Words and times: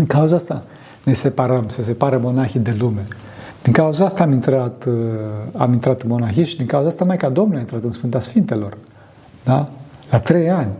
Din 0.00 0.08
cauza 0.08 0.34
asta 0.34 0.62
ne 1.04 1.12
separăm, 1.12 1.68
se 1.68 1.82
separă 1.82 2.18
monahii 2.18 2.60
de 2.60 2.76
lume. 2.78 3.04
Din 3.62 3.72
cauza 3.72 4.04
asta 4.04 4.22
am 4.22 4.32
intrat, 4.32 4.84
uh, 4.84 4.94
am 5.56 5.72
intrat 5.72 6.02
în 6.02 6.08
monahism 6.08 6.50
și 6.50 6.56
din 6.56 6.66
cauza 6.66 6.88
asta 6.88 7.04
Maica 7.04 7.28
Domnului 7.28 7.58
a 7.58 7.60
intrat 7.60 7.82
în 7.82 7.90
Sfânta 7.90 8.20
Sfintelor. 8.20 8.76
Da? 9.44 9.68
La 10.10 10.18
trei 10.18 10.50
ani, 10.50 10.70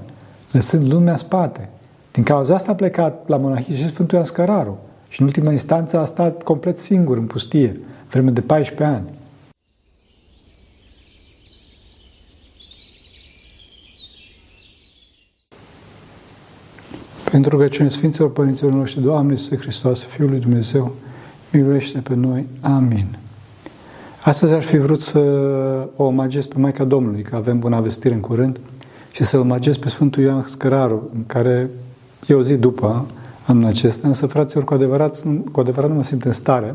lăsând 0.53 0.93
lumea 0.93 1.17
spate. 1.17 1.69
Din 2.12 2.22
cauza 2.22 2.54
asta 2.54 2.71
a 2.71 2.75
plecat 2.75 3.29
la 3.29 3.37
monahism 3.37 3.79
și 3.79 3.88
Sfântul 3.88 4.14
Ioan 4.14 4.27
Scăraru. 4.27 4.79
Și 5.08 5.21
în 5.21 5.26
ultima 5.26 5.52
instanță 5.52 5.98
a 5.98 6.04
stat 6.04 6.42
complet 6.42 6.78
singur 6.78 7.16
în 7.16 7.26
pustie, 7.26 7.80
vreme 8.10 8.30
de 8.30 8.40
14 8.40 8.96
ani. 8.96 9.08
Pentru 17.30 17.56
că 17.56 17.69
cine 17.69 17.88
Sfinților 17.88 18.33
Părinților 18.33 18.73
noștri, 18.73 19.02
Doamne 19.02 19.33
Iisuse 19.33 19.56
Hristos, 19.56 20.02
Fiul 20.02 20.29
lui 20.29 20.38
Dumnezeu, 20.38 20.95
miluiește 21.53 21.98
pe 21.98 22.15
noi. 22.15 22.47
Amin. 22.61 23.19
Astăzi 24.23 24.53
aș 24.53 24.65
fi 24.65 24.77
vrut 24.79 25.01
să 25.01 25.19
o 25.97 26.05
omagez 26.05 26.47
pe 26.47 26.59
Maica 26.59 26.84
Domnului, 26.84 27.23
că 27.23 27.37
avem 27.37 27.59
bună 27.59 27.80
vestire 27.80 28.15
în 28.15 28.20
curând, 28.20 28.61
și 29.12 29.25
să-l 29.25 29.41
omagez 29.41 29.77
pe 29.77 29.89
Sfântul 29.89 30.23
Ioan 30.23 30.43
Scăraru, 30.47 31.11
în 31.15 31.27
care 31.27 31.70
e 32.27 32.34
o 32.34 32.43
zi 32.43 32.56
după 32.56 33.06
anul 33.47 33.65
acesta, 33.65 34.09
însă, 34.09 34.27
fraților, 34.27 34.65
cu 34.65 34.75
adevărat, 34.75 35.23
cu 35.53 35.61
adevărat 35.61 35.91
nu 35.91 35.97
mă 35.97 36.03
simt 36.03 36.25
în 36.25 36.33
stare. 36.33 36.75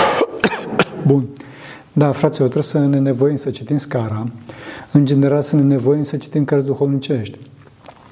Bun. 1.06 1.24
Da, 1.92 2.12
fraților, 2.12 2.48
trebuie 2.48 2.70
să 2.70 2.78
ne 2.78 2.98
nevoim 2.98 3.36
să 3.36 3.50
citim 3.50 3.76
scara, 3.76 4.26
în 4.92 5.04
general 5.04 5.42
să 5.42 5.56
ne 5.56 5.62
nevoim 5.62 6.02
să 6.02 6.16
citim 6.16 6.44
cărți 6.44 6.66
duhovnicești. 6.66 7.38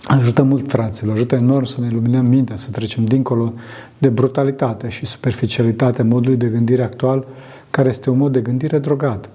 Ajută 0.05 0.43
mult, 0.43 0.71
fraților, 0.71 1.15
ajută 1.15 1.35
enorm 1.35 1.65
să 1.65 1.81
ne 1.81 1.87
iluminăm 1.87 2.27
mintea, 2.27 2.57
să 2.57 2.71
trecem 2.71 3.05
dincolo 3.05 3.53
de 3.99 4.09
brutalitate 4.09 4.89
și 4.89 5.07
superficialitatea 5.07 6.05
modului 6.05 6.37
de 6.37 6.47
gândire 6.47 6.83
actual, 6.83 7.27
care 7.71 7.89
este 7.89 8.11
un 8.11 8.19
mod 8.19 8.33
de 8.33 8.41
gândire 8.41 8.79
drogat. 8.79 9.31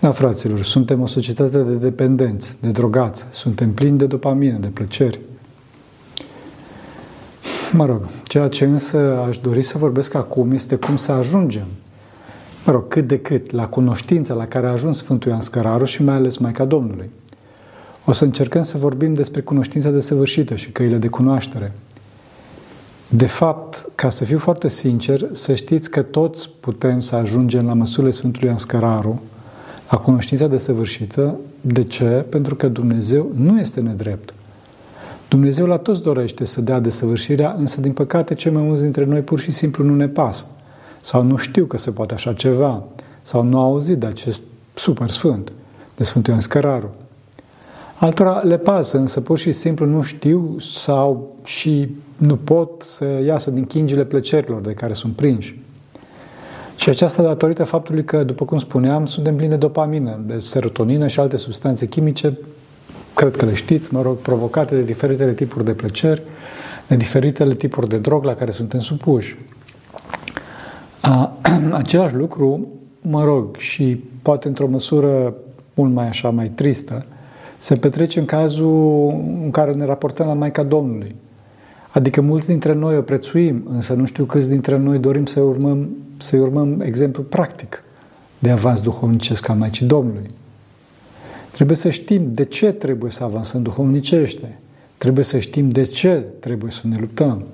Da, 0.00 0.10
fraților, 0.10 0.62
suntem 0.62 1.00
o 1.00 1.06
societate 1.06 1.62
de 1.62 1.74
dependenți, 1.74 2.56
de 2.60 2.70
drogați, 2.70 3.26
suntem 3.30 3.72
plini 3.72 3.98
de 3.98 4.06
dopamină, 4.06 4.58
de 4.58 4.66
plăceri. 4.66 5.20
Mă 7.72 7.84
rog, 7.84 8.02
ceea 8.24 8.48
ce 8.48 8.64
însă 8.64 9.24
aș 9.28 9.38
dori 9.38 9.62
să 9.62 9.78
vorbesc 9.78 10.14
acum 10.14 10.52
este 10.52 10.76
cum 10.76 10.96
să 10.96 11.12
ajungem, 11.12 11.66
mă 12.64 12.72
rog, 12.72 12.88
cât 12.88 13.06
de 13.06 13.18
cât, 13.18 13.50
la 13.50 13.68
cunoștința 13.68 14.34
la 14.34 14.46
care 14.46 14.66
a 14.66 14.70
ajuns 14.70 14.96
Sfântul 14.96 15.30
Ioan 15.30 15.40
Scăraru 15.40 15.84
și 15.84 16.02
mai 16.02 16.14
ales 16.14 16.36
Maica 16.36 16.64
Domnului. 16.64 17.10
O 18.10 18.12
să 18.12 18.24
încercăm 18.24 18.62
să 18.62 18.78
vorbim 18.78 19.14
despre 19.14 19.40
cunoștința 19.40 19.90
desăvârșită 19.90 20.54
și 20.54 20.70
căile 20.70 20.96
de 20.96 21.08
cunoaștere. 21.08 21.72
De 23.08 23.26
fapt, 23.26 23.88
ca 23.94 24.08
să 24.08 24.24
fiu 24.24 24.38
foarte 24.38 24.68
sincer, 24.68 25.28
să 25.32 25.54
știți 25.54 25.90
că 25.90 26.02
toți 26.02 26.50
putem 26.60 27.00
să 27.00 27.16
ajungem 27.16 27.66
la 27.66 27.72
măsurile 27.72 28.10
Sfântului 28.12 28.48
Anscăraru, 28.48 29.20
la 29.90 29.98
cunoștința 29.98 30.46
desăvârșită. 30.46 31.38
De 31.60 31.82
ce? 31.82 32.04
Pentru 32.04 32.54
că 32.54 32.68
Dumnezeu 32.68 33.30
nu 33.34 33.60
este 33.60 33.80
nedrept. 33.80 34.34
Dumnezeu 35.28 35.66
la 35.66 35.76
toți 35.76 36.02
dorește 36.02 36.44
să 36.44 36.60
dea 36.60 36.80
desăvârșirea, 36.80 37.54
însă, 37.58 37.80
din 37.80 37.92
păcate, 37.92 38.34
cei 38.34 38.52
mai 38.52 38.62
mulți 38.62 38.82
dintre 38.82 39.04
noi 39.04 39.20
pur 39.20 39.38
și 39.40 39.50
simplu 39.50 39.84
nu 39.84 39.94
ne 39.94 40.08
pasă. 40.08 40.46
Sau 41.02 41.22
nu 41.22 41.36
știu 41.36 41.64
că 41.64 41.78
se 41.78 41.90
poate 41.90 42.14
așa 42.14 42.32
ceva. 42.32 42.82
Sau 43.22 43.42
nu 43.42 43.58
au 43.58 43.70
auzit 43.70 43.98
de 43.98 44.06
acest 44.06 44.42
super 44.74 45.10
sfânt, 45.10 45.52
de 45.96 46.04
Sfântul 46.04 46.30
Ioan 46.32 46.42
Scăraru. 46.42 46.94
Altora 48.00 48.38
le 48.38 48.58
pasă, 48.58 48.98
însă 48.98 49.20
pur 49.20 49.38
și 49.38 49.52
simplu 49.52 49.86
nu 49.86 50.02
știu 50.02 50.56
sau 50.58 51.36
și 51.44 51.88
nu 52.16 52.36
pot 52.36 52.82
să 52.82 53.22
iasă 53.26 53.50
din 53.50 53.64
chingile 53.64 54.04
plăcerilor 54.04 54.60
de 54.60 54.72
care 54.72 54.92
sunt 54.92 55.16
prinși. 55.16 55.58
Și 56.76 56.88
aceasta 56.88 57.22
datorită 57.22 57.64
faptului 57.64 58.04
că, 58.04 58.24
după 58.24 58.44
cum 58.44 58.58
spuneam, 58.58 59.06
suntem 59.06 59.36
plini 59.36 59.50
de 59.50 59.56
dopamină, 59.56 60.20
de 60.26 60.38
serotonină 60.38 61.06
și 61.06 61.20
alte 61.20 61.36
substanțe 61.36 61.86
chimice, 61.86 62.38
cred 63.14 63.36
că 63.36 63.44
le 63.44 63.54
știți, 63.54 63.94
mă 63.94 64.02
rog, 64.02 64.16
provocate 64.16 64.74
de 64.74 64.82
diferitele 64.82 65.32
tipuri 65.32 65.64
de 65.64 65.72
plăceri, 65.72 66.22
de 66.86 66.96
diferitele 66.96 67.54
tipuri 67.54 67.88
de 67.88 67.98
drog 67.98 68.24
la 68.24 68.34
care 68.34 68.50
suntem 68.50 68.80
supuși. 68.80 69.36
A, 71.00 71.36
același 71.72 72.14
lucru, 72.14 72.68
mă 73.00 73.24
rog, 73.24 73.56
și 73.56 74.04
poate 74.22 74.48
într-o 74.48 74.66
măsură 74.66 75.34
mult 75.74 75.92
mai 75.92 76.08
așa, 76.08 76.30
mai 76.30 76.48
tristă, 76.48 77.04
se 77.60 77.76
petrece 77.76 78.18
în 78.18 78.24
cazul 78.24 79.08
în 79.42 79.50
care 79.50 79.72
ne 79.72 79.84
raportăm 79.84 80.26
la 80.26 80.32
Maica 80.32 80.62
Domnului. 80.62 81.14
Adică 81.90 82.20
mulți 82.20 82.46
dintre 82.46 82.72
noi 82.72 82.96
o 82.96 83.00
prețuim, 83.00 83.62
însă 83.70 83.92
nu 83.92 84.06
știu 84.06 84.24
câți 84.24 84.48
dintre 84.48 84.76
noi 84.76 84.98
dorim 84.98 85.26
să 85.26 85.40
urmăm, 85.40 85.88
să 86.16 86.36
urmăm 86.36 86.80
exemplu 86.80 87.22
practic 87.22 87.84
de 88.38 88.50
avans 88.50 88.80
duhovnicesc 88.80 89.48
al 89.48 89.56
Maicii 89.56 89.86
Domnului. 89.86 90.30
Trebuie 91.52 91.76
să 91.76 91.90
știm 91.90 92.28
de 92.32 92.44
ce 92.44 92.72
trebuie 92.72 93.10
să 93.10 93.24
avansăm 93.24 93.62
duhovnicește. 93.62 94.58
Trebuie 94.98 95.24
să 95.24 95.38
știm 95.38 95.68
de 95.68 95.82
ce 95.82 96.24
trebuie 96.40 96.70
să 96.70 96.86
ne 96.86 96.96
luptăm. 97.00 97.44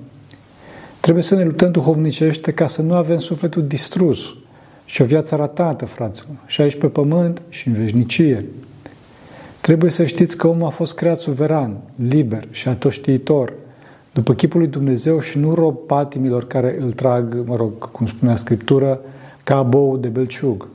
Trebuie 0.99 1.23
să 1.23 1.35
ne 1.35 1.43
luptăm 1.43 1.71
duhovnicește 1.71 2.51
ca 2.51 2.67
să 2.67 2.81
nu 2.81 2.93
avem 2.93 3.17
sufletul 3.17 3.67
distrus 3.67 4.35
și 4.85 5.01
o 5.01 5.05
viață 5.05 5.35
ratată, 5.35 5.85
fraților, 5.85 6.35
și 6.45 6.61
aici 6.61 6.77
pe 6.77 6.87
pământ 6.87 7.41
și 7.49 7.67
în 7.67 7.73
veșnicie. 7.73 8.45
Trebuie 9.67 9.91
să 9.91 10.05
știți 10.05 10.37
că 10.37 10.47
omul 10.47 10.67
a 10.67 10.69
fost 10.69 10.95
creat 10.95 11.17
suveran, 11.17 11.77
liber 12.07 12.47
și 12.51 12.67
atoștiitor, 12.67 13.53
după 14.13 14.33
chipul 14.33 14.59
lui 14.59 14.69
Dumnezeu 14.69 15.19
și 15.19 15.37
nu 15.37 15.53
rob 15.53 15.77
patimilor 15.77 16.47
care 16.47 16.77
îl 16.79 16.91
trag, 16.91 17.43
mă 17.45 17.55
rog, 17.55 17.91
cum 17.91 18.07
spunea 18.07 18.35
Scriptură, 18.35 18.99
ca 19.43 19.61
bou 19.61 19.97
de 19.97 20.07
belciug. 20.07 20.67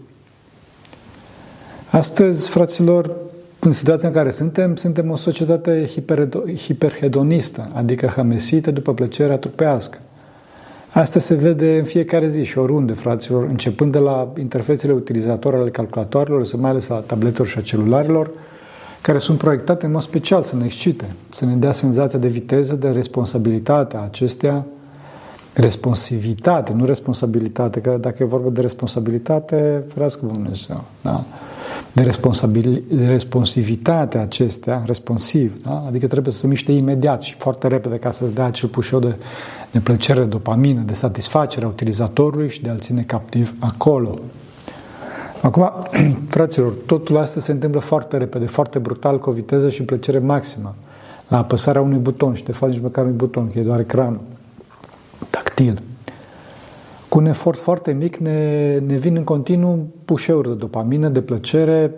Astăzi, 1.90 2.48
fraților, 2.48 3.16
în 3.58 3.70
situația 3.70 4.08
în 4.08 4.14
care 4.14 4.30
suntem, 4.30 4.76
suntem 4.76 5.10
o 5.10 5.16
societate 5.16 5.88
hiperhedonistă, 6.56 7.70
adică 7.72 8.06
hamesită 8.06 8.70
după 8.70 8.94
plăcerea 8.94 9.36
trupească. 9.36 9.98
Asta 10.90 11.20
se 11.20 11.34
vede 11.34 11.78
în 11.78 11.84
fiecare 11.84 12.28
zi 12.28 12.44
și 12.44 12.58
oriunde, 12.58 12.92
fraților, 12.92 13.44
începând 13.44 13.92
de 13.92 13.98
la 13.98 14.32
interfețele 14.38 14.92
utilizatoare 14.92 15.56
ale 15.56 15.70
calculatoarelor, 15.70 16.44
să 16.44 16.56
mai 16.56 16.70
ales 16.70 16.88
a 16.88 17.04
tabletelor 17.06 17.48
și 17.48 17.58
a 17.58 17.62
celularilor, 17.62 18.30
care 19.02 19.18
sunt 19.18 19.38
proiectate 19.38 19.86
în 19.86 19.92
mod 19.92 20.02
special 20.02 20.42
să 20.42 20.56
ne 20.56 20.64
excite, 20.64 21.06
să 21.28 21.44
ne 21.44 21.54
dea 21.54 21.72
senzația 21.72 22.18
de 22.18 22.28
viteză, 22.28 22.74
de 22.74 22.90
responsabilitate 22.90 23.96
a 23.96 24.00
acestea, 24.00 24.66
responsivitate, 25.54 26.72
nu 26.72 26.84
responsabilitate, 26.84 27.80
că 27.80 27.96
dacă 28.00 28.22
e 28.22 28.26
vorba 28.26 28.48
de 28.48 28.60
responsabilitate, 28.60 29.84
ferească 29.92 30.26
Dumnezeu, 30.26 30.84
da? 31.02 31.24
de, 31.92 32.02
responsabil, 32.02 32.82
de 32.88 33.06
responsivitate 33.06 34.18
acestea, 34.18 34.82
responsiv, 34.86 35.62
da? 35.62 35.84
adică 35.86 36.06
trebuie 36.06 36.32
să 36.32 36.38
se 36.38 36.46
miște 36.46 36.72
imediat 36.72 37.22
și 37.22 37.34
foarte 37.34 37.68
repede 37.68 37.96
ca 37.96 38.10
să-ți 38.10 38.34
dea 38.34 38.44
acel 38.44 38.68
pușeu 38.68 38.98
de, 38.98 39.16
de 39.70 39.80
plăcere, 39.80 40.20
de 40.20 40.26
dopamină, 40.26 40.80
de 40.80 40.94
satisfacere 40.94 41.64
a 41.64 41.68
utilizatorului 41.68 42.50
și 42.50 42.62
de 42.62 42.68
a-l 42.68 42.78
ține 42.78 43.02
captiv 43.02 43.54
acolo. 43.58 44.18
Acum, 45.42 45.72
fraților, 46.28 46.72
totul 46.86 47.16
asta 47.16 47.40
se 47.40 47.52
întâmplă 47.52 47.80
foarte 47.80 48.16
repede, 48.16 48.46
foarte 48.46 48.78
brutal, 48.78 49.18
cu 49.18 49.30
o 49.30 49.32
viteză 49.32 49.68
și 49.68 49.82
plăcere 49.82 50.18
maximă. 50.18 50.74
La 51.28 51.38
apăsarea 51.38 51.80
unui 51.80 51.98
buton, 51.98 52.34
și 52.34 52.44
de 52.44 52.52
fapt 52.52 52.72
nici 52.72 52.82
măcar 52.82 53.04
un 53.04 53.16
buton, 53.16 53.50
că 53.50 53.58
e 53.58 53.62
doar 53.62 53.80
ecran 53.80 54.20
tactil. 55.30 55.82
Cu 57.08 57.18
un 57.18 57.26
efort 57.26 57.58
foarte 57.58 57.92
mic 57.92 58.16
ne, 58.16 58.78
ne 58.78 58.96
vin 58.96 59.16
în 59.16 59.24
continuu 59.24 59.86
pușeuri 60.04 60.48
de 60.48 60.54
dopamină, 60.54 61.08
de 61.08 61.20
plăcere, 61.20 61.94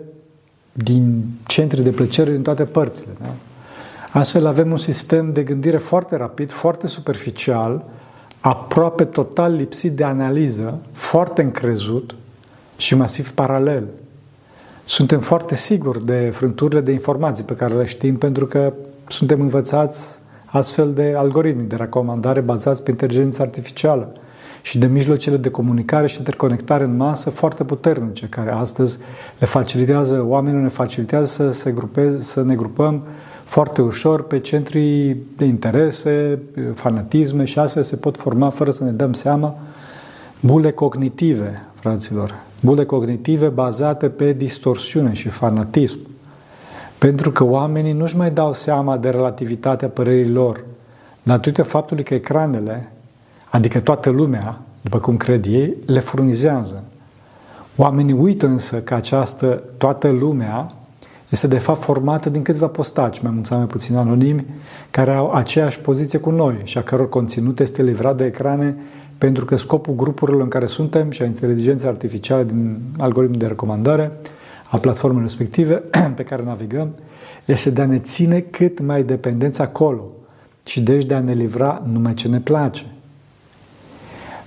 din 0.73 1.23
centri 1.47 1.83
de 1.83 1.89
plăcere 1.89 2.31
din 2.31 2.41
toate 2.41 2.63
părțile. 2.63 3.11
Da? 3.21 3.33
Astfel 4.19 4.45
avem 4.45 4.71
un 4.71 4.77
sistem 4.77 5.31
de 5.31 5.43
gândire 5.43 5.77
foarte 5.77 6.15
rapid, 6.15 6.51
foarte 6.51 6.87
superficial, 6.87 7.85
aproape 8.39 9.03
total 9.03 9.53
lipsit 9.53 9.91
de 9.91 10.03
analiză, 10.03 10.79
foarte 10.91 11.41
încrezut, 11.41 12.15
și 12.77 12.95
masiv 12.95 13.31
paralel. 13.31 13.87
Suntem 14.85 15.19
foarte 15.19 15.55
siguri 15.55 16.05
de 16.05 16.29
frânturile 16.33 16.81
de 16.81 16.91
informații 16.91 17.43
pe 17.43 17.53
care 17.53 17.73
le 17.73 17.85
știm 17.85 18.17
pentru 18.17 18.45
că 18.45 18.73
suntem 19.07 19.41
învățați 19.41 20.19
astfel 20.45 20.93
de 20.93 21.13
algoritmi 21.17 21.67
de 21.67 21.75
recomandare 21.75 22.39
bazați 22.39 22.83
pe 22.83 22.91
inteligență 22.91 23.41
artificială 23.41 24.13
și 24.61 24.77
de 24.77 24.87
mijloacele 24.87 25.37
de 25.37 25.49
comunicare 25.49 26.07
și 26.07 26.17
interconectare 26.17 26.83
în 26.83 26.95
masă 26.95 27.29
foarte 27.29 27.63
puternice, 27.63 28.25
care 28.25 28.51
astăzi 28.51 28.97
le 29.39 29.45
facilitează, 29.45 30.25
oamenii 30.27 30.61
ne 30.61 30.67
facilitează 30.67 31.25
să, 31.25 31.49
se 31.49 31.71
grupeze, 31.71 32.17
să 32.17 32.43
ne 32.43 32.55
grupăm 32.55 33.03
foarte 33.43 33.81
ușor 33.81 34.23
pe 34.23 34.39
centrii 34.39 35.17
de 35.37 35.45
interese, 35.45 36.39
fanatisme 36.73 37.45
și 37.45 37.59
astfel 37.59 37.83
se 37.83 37.95
pot 37.95 38.17
forma, 38.17 38.49
fără 38.49 38.71
să 38.71 38.83
ne 38.83 38.91
dăm 38.91 39.13
seama, 39.13 39.55
bule 40.39 40.71
cognitive, 40.71 41.61
fraților, 41.73 42.35
bule 42.65 42.85
cognitive 42.85 43.47
bazate 43.47 44.09
pe 44.09 44.33
distorsiune 44.33 45.13
și 45.13 45.29
fanatism. 45.29 45.99
Pentru 46.97 47.31
că 47.31 47.43
oamenii 47.43 47.93
nu-și 47.93 48.17
mai 48.17 48.31
dau 48.31 48.53
seama 48.53 48.97
de 48.97 49.09
relativitatea 49.09 49.89
părerii 49.89 50.31
lor, 50.31 50.63
datorită 51.23 51.63
faptului 51.63 52.03
că 52.03 52.13
ecranele, 52.13 52.91
adică 53.49 53.79
toată 53.79 54.09
lumea, 54.09 54.59
după 54.81 54.99
cum 54.99 55.17
cred 55.17 55.45
ei, 55.45 55.75
le 55.85 55.99
furnizează. 55.99 56.83
Oamenii 57.75 58.13
uită 58.13 58.45
însă 58.45 58.81
că 58.81 58.93
această 58.93 59.63
toată 59.77 60.09
lumea 60.09 60.71
este 61.29 61.47
de 61.47 61.57
fapt 61.57 61.81
formată 61.81 62.29
din 62.29 62.41
câțiva 62.41 62.67
postaci, 62.67 63.19
mai 63.19 63.31
mult 63.31 63.45
sau 63.45 63.57
mai 63.57 63.67
puțin 63.67 63.95
anonimi, 63.95 64.45
care 64.91 65.13
au 65.13 65.31
aceeași 65.31 65.79
poziție 65.79 66.19
cu 66.19 66.29
noi 66.29 66.61
și 66.63 66.77
a 66.77 66.83
căror 66.83 67.09
conținut 67.09 67.59
este 67.59 67.83
livrat 67.83 68.17
de 68.17 68.25
ecrane 68.25 68.77
pentru 69.17 69.45
că 69.45 69.55
scopul 69.55 69.95
grupurilor 69.95 70.41
în 70.41 70.47
care 70.47 70.65
suntem 70.65 71.11
și 71.11 71.21
a 71.21 71.25
inteligenței 71.25 71.89
artificiale 71.89 72.43
din 72.43 72.77
algoritmul 72.97 73.39
de 73.39 73.47
recomandare 73.47 74.11
a 74.69 74.77
platformei 74.77 75.21
respective 75.21 75.83
pe 76.15 76.23
care 76.23 76.43
navigăm 76.43 76.95
este 77.45 77.69
de 77.69 77.81
a 77.81 77.85
ne 77.85 77.99
ține 77.99 78.39
cât 78.39 78.79
mai 78.79 79.03
dependenți 79.03 79.61
acolo 79.61 80.09
și 80.65 80.81
deci 80.81 81.05
de 81.05 81.13
a 81.13 81.19
ne 81.19 81.33
livra 81.33 81.83
numai 81.91 82.13
ce 82.13 82.27
ne 82.27 82.39
place. 82.39 82.85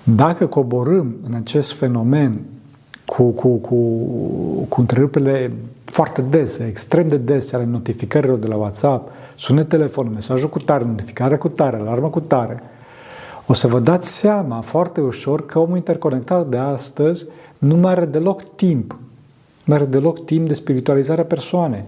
Dacă 0.03 0.47
coborâm 0.47 1.17
în 1.23 1.35
acest 1.35 1.73
fenomen 1.73 2.41
cu, 3.05 3.23
cu, 3.23 3.49
cu, 3.57 3.77
cu 4.69 4.81
întrerupele 4.81 5.53
foarte 5.99 6.23
dese, 6.23 6.67
extrem 6.67 7.09
de 7.09 7.17
dese 7.17 7.57
ale 7.57 7.65
notificărilor 7.65 8.39
de 8.39 8.47
la 8.47 8.57
WhatsApp, 8.57 9.11
sunet 9.37 9.69
telefonul, 9.69 10.13
mesajul 10.13 10.49
cu 10.49 10.59
tare, 10.59 10.85
notificarea 10.85 11.39
cu 11.39 11.49
tare, 11.49 11.77
alarmă 11.77 12.09
cu 12.09 12.21
tare, 12.21 12.63
o 13.47 13.53
să 13.53 13.67
vă 13.67 13.81
dați 13.81 14.09
seama 14.09 14.61
foarte 14.61 15.01
ușor 15.01 15.47
că 15.47 15.59
omul 15.59 15.77
interconectat 15.77 16.47
de 16.47 16.57
astăzi 16.57 17.27
nu 17.59 17.77
mai 17.77 17.93
are 17.93 18.05
deloc 18.05 18.55
timp. 18.55 18.99
Nu 19.65 19.75
are 19.75 19.85
deloc 19.85 20.25
timp 20.25 20.49
de 20.49 20.55
spiritualizarea 20.55 21.25
persoanei, 21.25 21.85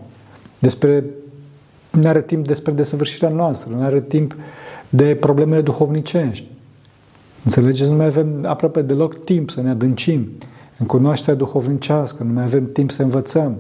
despre 0.58 1.04
nu 1.90 2.08
are 2.08 2.22
timp 2.22 2.46
despre 2.46 2.72
desăvârșirea 2.72 3.28
noastră, 3.28 3.74
nu 3.76 3.82
are 3.82 4.00
timp 4.00 4.36
de 4.88 5.14
problemele 5.14 5.60
duhovnicești. 5.60 6.46
Înțelegeți? 7.44 7.90
Nu 7.90 7.96
mai 7.96 8.06
avem 8.06 8.46
aproape 8.46 8.82
deloc 8.82 9.24
timp 9.24 9.50
să 9.50 9.60
ne 9.60 9.70
adâncim 9.70 10.30
în 10.78 10.86
cunoașterea 10.86 11.34
duhovnicească, 11.34 12.22
nu 12.22 12.32
mai 12.32 12.44
avem 12.44 12.72
timp 12.72 12.90
să 12.90 13.02
învățăm, 13.02 13.56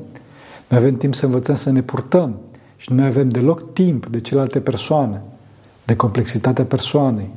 nu 0.70 0.76
avem 0.76 0.96
timp 0.96 1.14
să 1.14 1.24
învățăm 1.24 1.54
să 1.54 1.70
ne 1.70 1.82
purtăm 1.82 2.38
și 2.76 2.92
nu 2.92 2.98
mai 2.98 3.06
avem 3.06 3.28
deloc 3.28 3.72
timp 3.72 4.06
de 4.06 4.20
celelalte 4.20 4.60
persoane, 4.60 5.22
de 5.84 5.96
complexitatea 5.96 6.64
persoanei. 6.64 7.30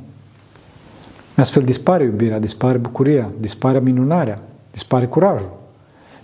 Astfel 1.36 1.62
dispare 1.62 2.04
iubirea, 2.04 2.38
dispare 2.38 2.78
bucuria, 2.78 3.32
dispare 3.38 3.80
minunarea, 3.80 4.42
dispare 4.70 5.06
curajul. 5.06 5.52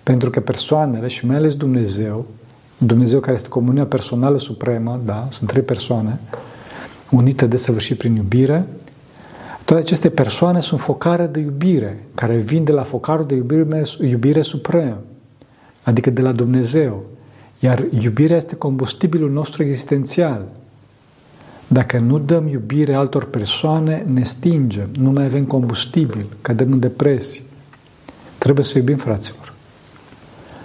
Pentru 0.02 0.30
că 0.30 0.40
persoanele 0.40 1.06
și 1.06 1.26
mai 1.26 1.36
ales 1.36 1.54
Dumnezeu, 1.54 2.26
Dumnezeu 2.78 3.20
care 3.20 3.34
este 3.34 3.48
comunia 3.48 3.86
personală 3.86 4.38
supremă, 4.38 5.00
da, 5.04 5.26
sunt 5.30 5.48
trei 5.48 5.62
persoane, 5.62 6.20
unite 7.10 7.46
de 7.46 7.56
săvârșit 7.56 7.98
prin 7.98 8.16
iubire, 8.16 8.66
toate 9.64 9.82
aceste 9.82 10.10
persoane 10.10 10.60
sunt 10.60 10.80
focare 10.80 11.26
de 11.26 11.40
iubire, 11.40 12.04
care 12.14 12.36
vin 12.36 12.64
de 12.64 12.72
la 12.72 12.82
focarul 12.82 13.26
de 13.26 13.34
iubire, 13.34 13.82
iubire 14.00 14.42
suprem, 14.42 14.96
adică 15.82 16.10
de 16.10 16.20
la 16.20 16.32
Dumnezeu. 16.32 17.04
Iar 17.58 17.84
iubirea 18.02 18.36
este 18.36 18.54
combustibilul 18.54 19.30
nostru 19.30 19.62
existențial. 19.62 20.46
Dacă 21.66 21.98
nu 21.98 22.18
dăm 22.18 22.48
iubire 22.48 22.94
altor 22.94 23.24
persoane, 23.24 24.06
ne 24.12 24.22
stingem, 24.22 24.88
nu 24.98 25.10
mai 25.10 25.24
avem 25.24 25.44
combustibil, 25.44 26.26
cădem 26.40 26.72
în 26.72 26.80
depresie. 26.80 27.42
Trebuie 28.38 28.64
să 28.64 28.78
iubim, 28.78 28.96
fraților. 28.96 29.52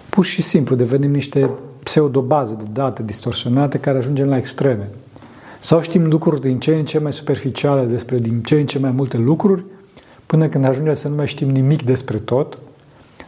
Pur 0.10 0.26
și 0.26 0.42
simplu 0.42 0.76
devenim 0.76 1.12
niște 1.12 1.50
pseudobaze 1.84 2.56
de 2.56 2.66
date 2.72 3.04
distorsionate 3.04 3.80
care 3.80 3.98
ajungem 3.98 4.28
la 4.28 4.38
extreme. 4.38 4.90
Sau 5.60 5.82
știm 5.82 6.08
lucruri 6.08 6.42
din 6.42 6.60
ce 6.60 6.76
în 6.76 6.86
ce 6.86 7.00
mai 7.00 7.14
superficiale 7.14 7.86
despre 7.86 8.18
din 8.18 8.42
ce 8.42 8.60
în 8.60 8.66
ce 8.66 8.80
mai 8.80 8.92
multe 8.92 9.18
lucruri, 9.18 9.64
până 10.26 10.48
când 10.48 10.66
ajungem 10.66 10.94
să 10.94 11.08
nu 11.08 11.16
mai 11.16 11.28
știm 11.28 11.50
nimic 11.50 11.84
despre 11.84 12.18
tot, 12.18 12.58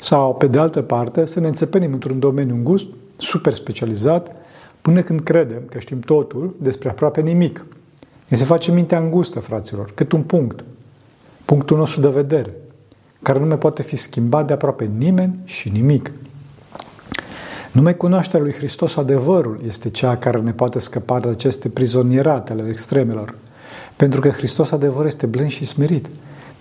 sau, 0.01 0.35
pe 0.35 0.47
de 0.47 0.59
altă 0.59 0.81
parte, 0.81 1.25
să 1.25 1.39
ne 1.39 1.47
înțepenim 1.47 1.93
într-un 1.93 2.19
domeniu 2.19 2.55
îngust, 2.55 2.85
super 3.17 3.53
specializat, 3.53 4.35
până 4.81 5.01
când 5.01 5.19
credem 5.19 5.61
că 5.69 5.79
știm 5.79 5.99
totul 5.99 6.55
despre 6.59 6.89
aproape 6.89 7.21
nimic. 7.21 7.65
Ne 8.27 8.37
se 8.37 8.43
face 8.43 8.71
mintea 8.71 8.99
îngustă, 8.99 9.39
fraților, 9.39 9.91
cât 9.93 10.11
un 10.11 10.21
punct. 10.21 10.63
Punctul 11.45 11.77
nostru 11.77 11.99
de 11.99 12.07
vedere, 12.07 12.53
care 13.21 13.39
nu 13.39 13.45
mai 13.45 13.57
poate 13.57 13.81
fi 13.81 13.95
schimbat 13.95 14.47
de 14.47 14.53
aproape 14.53 14.89
nimeni 14.97 15.39
și 15.43 15.69
nimic. 15.69 16.11
Numai 17.71 17.97
cunoașterea 17.97 18.45
lui 18.45 18.53
Hristos 18.53 18.95
adevărul 18.95 19.61
este 19.65 19.89
cea 19.89 20.17
care 20.17 20.39
ne 20.39 20.51
poate 20.51 20.79
scăpa 20.79 21.19
de 21.19 21.27
aceste 21.27 21.69
prizonierate 21.69 22.51
ale 22.51 22.69
extremelor. 22.69 23.35
Pentru 23.95 24.19
că 24.19 24.29
Hristos 24.29 24.71
adevăr 24.71 25.05
este 25.05 25.25
blând 25.25 25.49
și 25.49 25.65
smerit, 25.65 26.09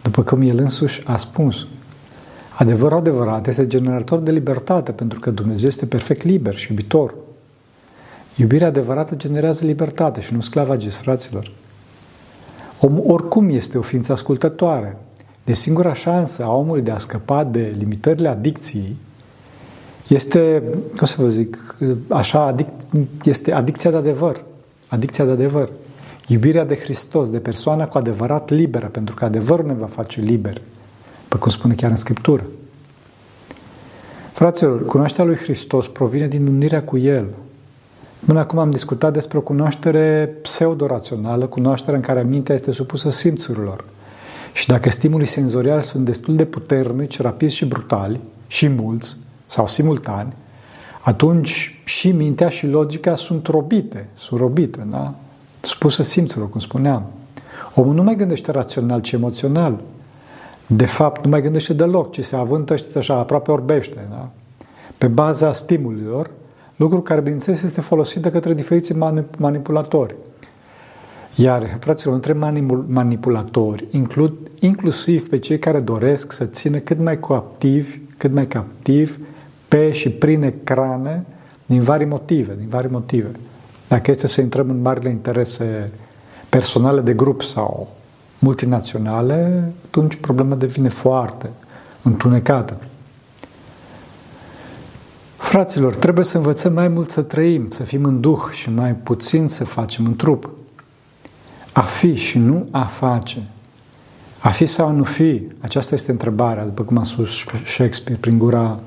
după 0.03 0.23
cum 0.23 0.41
El 0.43 0.59
însuși 0.59 1.03
a 1.07 1.17
spus. 1.17 1.67
Adevărul 2.59 2.99
adevărat 2.99 3.47
este 3.47 3.67
generator 3.67 4.19
de 4.19 4.31
libertate, 4.31 4.93
pentru 4.93 5.21
că 5.21 5.31
Dumnezeu 5.31 5.69
este 5.69 5.87
perfect 5.87 6.23
liber 6.23 6.55
și 6.55 6.71
iubitor. 6.71 7.15
Iubirea 8.37 8.67
adevărată 8.67 9.15
generează 9.15 9.65
libertate 9.65 10.21
și 10.21 10.35
nu 10.35 10.41
sclavagis, 10.41 10.95
fraților. 10.95 11.53
Omul 12.81 13.05
oricum 13.07 13.49
este 13.49 13.79
o 13.79 13.83
ființă 13.83 14.13
ascultătoare. 14.13 14.97
De 15.45 15.53
singura 15.53 15.93
șansă 15.93 16.45
a 16.45 16.53
omului 16.53 16.83
de 16.83 16.91
a 16.91 16.99
scăpa 16.99 17.45
de 17.45 17.75
limitările 17.79 18.29
adicției 18.29 18.97
este, 20.09 20.63
cum 20.97 21.07
să 21.07 21.17
vă 21.19 21.29
zic, 21.29 21.77
așa, 22.09 22.43
adic, 22.43 22.69
este 23.25 23.53
adicția 23.53 23.91
de 23.91 23.97
adevăr. 23.97 24.45
Adicția 24.89 25.25
de 25.25 25.31
adevăr. 25.31 25.69
Iubirea 26.27 26.65
de 26.65 26.77
Hristos, 26.77 27.31
de 27.31 27.39
persoana 27.39 27.89
cu 27.89 27.99
adevărat 27.99 28.51
liberă, 28.51 28.87
pentru 28.87 29.15
că 29.15 29.25
adevărul 29.25 29.67
ne 29.67 29.75
va 29.75 29.87
face 29.87 30.21
liber, 30.21 30.61
pe 31.37 31.43
cum 31.43 31.51
spune 31.51 31.75
chiar 31.75 31.91
în 31.91 31.97
Scriptură. 31.97 32.47
Fraților, 34.33 34.85
cunoașterea 34.85 35.25
lui 35.25 35.37
Hristos 35.37 35.89
provine 35.89 36.27
din 36.27 36.47
unirea 36.47 36.83
cu 36.83 36.99
El. 36.99 37.27
Până 38.27 38.39
acum 38.39 38.59
am 38.59 38.71
discutat 38.71 39.13
despre 39.13 39.39
o 39.39 39.41
cunoaștere 39.41 40.37
pseudo-rațională, 40.43 41.47
cunoașterea 41.47 41.97
în 41.97 42.05
care 42.05 42.23
mintea 42.23 42.55
este 42.55 42.73
supusă 42.73 43.11
simțurilor. 43.11 43.85
Și 44.53 44.67
dacă 44.67 44.91
stimulii 44.91 45.27
senzoriali 45.27 45.83
sunt 45.83 46.05
destul 46.05 46.37
de 46.37 46.45
puternici, 46.45 47.21
rapizi 47.21 47.55
și 47.55 47.67
brutali, 47.67 48.21
și 48.47 48.69
mulți, 48.69 49.17
sau 49.47 49.67
simultani, 49.67 50.33
atunci 51.01 51.81
și 51.85 52.13
mintea 52.13 52.49
și 52.49 52.67
logica 52.67 53.15
sunt 53.15 53.47
robite, 53.47 54.09
sunt 54.13 54.41
robite, 54.41 54.87
da? 54.91 55.15
Spusă 55.61 56.03
simțurilor, 56.03 56.49
cum 56.49 56.61
spuneam. 56.61 57.07
Omul 57.75 57.95
nu 57.95 58.03
mai 58.03 58.17
gândește 58.17 58.51
rațional, 58.51 59.01
ci 59.01 59.13
emoțional. 59.13 59.81
De 60.67 60.87
fapt, 60.87 61.25
nu 61.25 61.31
mai 61.31 61.43
gândește 61.43 61.73
deloc, 61.73 62.13
ci 62.13 62.25
se 62.25 62.37
avântă, 62.37 62.77
știți 62.77 62.99
așa, 62.99 63.15
aproape 63.15 63.51
orbește, 63.51 64.07
da? 64.11 64.31
Pe 64.99 65.07
baza 65.07 65.53
stimulilor, 65.53 66.31
lucru 66.77 67.01
care, 67.01 67.21
bineînțeles, 67.21 67.63
este 67.63 67.81
folosit 67.81 68.23
de 68.23 68.31
către 68.31 68.55
diferiți 68.55 68.93
manipulatori. 69.39 70.15
Iar, 71.35 71.77
fraților, 71.81 72.15
între 72.15 72.33
manipulatori 72.87 73.87
includ 73.91 74.33
inclusiv 74.59 75.29
pe 75.29 75.39
cei 75.39 75.59
care 75.59 75.81
doresc 75.81 76.33
să 76.33 76.45
țină 76.45 76.79
cât 76.79 77.01
mai 77.01 77.21
captivi, 77.21 77.99
cât 78.17 78.33
mai 78.33 78.47
captiv 78.47 79.21
pe 79.69 79.93
și 79.93 80.11
prin 80.11 80.43
ecrane 80.43 81.25
din 81.67 81.81
vari 81.81 82.05
motive, 82.05 82.55
din 82.59 82.69
vari 82.69 82.91
motive. 82.91 83.31
Dacă 83.89 84.11
este 84.11 84.27
să 84.27 84.41
intrăm 84.41 84.71
în 84.71 84.81
marile 84.81 85.11
interese 85.11 85.91
personale 86.49 87.01
de 87.01 87.15
grup 87.15 87.43
sau 87.43 87.96
multinaționale, 88.39 89.73
atunci 89.87 90.17
problema 90.17 90.55
devine 90.55 90.89
foarte 90.89 91.51
întunecată. 92.03 92.77
Fraților, 95.37 95.95
trebuie 95.95 96.25
să 96.25 96.37
învățăm 96.37 96.73
mai 96.73 96.89
mult 96.89 97.11
să 97.11 97.23
trăim, 97.23 97.71
să 97.71 97.83
fim 97.83 98.05
în 98.05 98.21
duh 98.21 98.41
și 98.53 98.71
mai 98.71 98.95
puțin 98.95 99.49
să 99.49 99.65
facem 99.65 100.05
în 100.05 100.17
trup. 100.17 100.51
A 101.73 101.81
fi 101.81 102.15
și 102.15 102.39
nu 102.39 102.67
a 102.71 102.83
face. 102.83 103.43
A 104.39 104.49
fi 104.49 104.67
sau 104.67 104.87
a 104.87 104.91
nu 104.91 105.05
fi? 105.05 105.49
Aceasta 105.61 105.95
este 105.95 106.11
întrebarea, 106.11 106.65
după 106.65 106.83
cum 106.83 106.99
a 106.99 107.05
spus 107.05 107.45
Shakespeare 107.65 108.21
prin 108.21 108.39
gura 108.39 108.81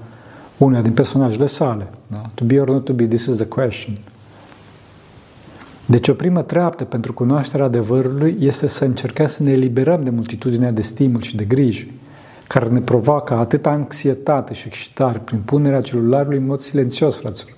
una 0.58 0.82
din 0.82 0.94
personajele 0.94 1.46
sale. 1.46 1.89
Da? 2.08 2.22
To 2.34 2.46
be 2.46 2.60
or 2.60 2.68
not 2.68 2.86
to 2.86 2.94
be, 2.94 3.08
this 3.08 3.25
is 3.25 3.36
the 3.36 3.46
question. 3.46 3.98
Deci 5.89 6.08
o 6.08 6.13
primă 6.13 6.41
treaptă 6.41 6.84
pentru 6.84 7.13
cunoașterea 7.13 7.65
adevărului 7.65 8.36
este 8.39 8.67
să 8.67 8.86
încercăm 8.86 9.25
să 9.25 9.43
ne 9.43 9.51
eliberăm 9.51 10.03
de 10.03 10.10
multitudinea 10.10 10.72
de 10.72 10.81
stimuli 10.81 11.24
și 11.24 11.36
de 11.36 11.43
griji 11.43 11.91
care 12.48 12.67
ne 12.67 12.79
provoacă 12.79 13.34
atâta 13.34 13.69
anxietate 13.69 14.53
și 14.53 14.67
excitare 14.67 15.22
prin 15.24 15.39
punerea 15.39 15.81
celularului 15.81 16.38
în 16.38 16.46
mod 16.46 16.62
silențios, 16.62 17.15
fraților. 17.15 17.55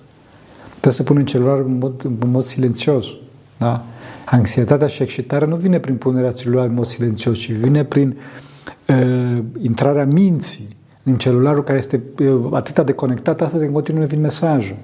Trebuie 0.70 0.92
să 0.92 1.02
punem 1.02 1.24
celularul 1.24 1.66
în 1.66 1.78
mod, 1.78 2.04
în 2.04 2.30
mod 2.30 2.42
silențios. 2.42 3.06
Da? 3.58 3.84
Anxietatea 4.24 4.86
și 4.86 5.02
excitarea 5.02 5.48
nu 5.48 5.56
vine 5.56 5.78
prin 5.78 5.96
punerea 5.96 6.30
celularului 6.30 6.74
în 6.74 6.78
mod 6.82 6.86
silențios, 6.86 7.38
ci 7.38 7.52
vine 7.52 7.84
prin 7.84 8.16
uh, 8.88 9.44
intrarea 9.58 10.04
minții 10.04 10.76
în 11.02 11.18
celularul 11.18 11.62
care 11.62 11.78
este 11.78 12.02
uh, 12.18 12.48
atât 12.52 12.86
de 12.86 12.92
conectat, 12.92 13.40
astăzi 13.40 13.64
în 13.64 13.72
continuu 13.72 14.04
vin 14.04 14.20
mesajul. 14.20 14.76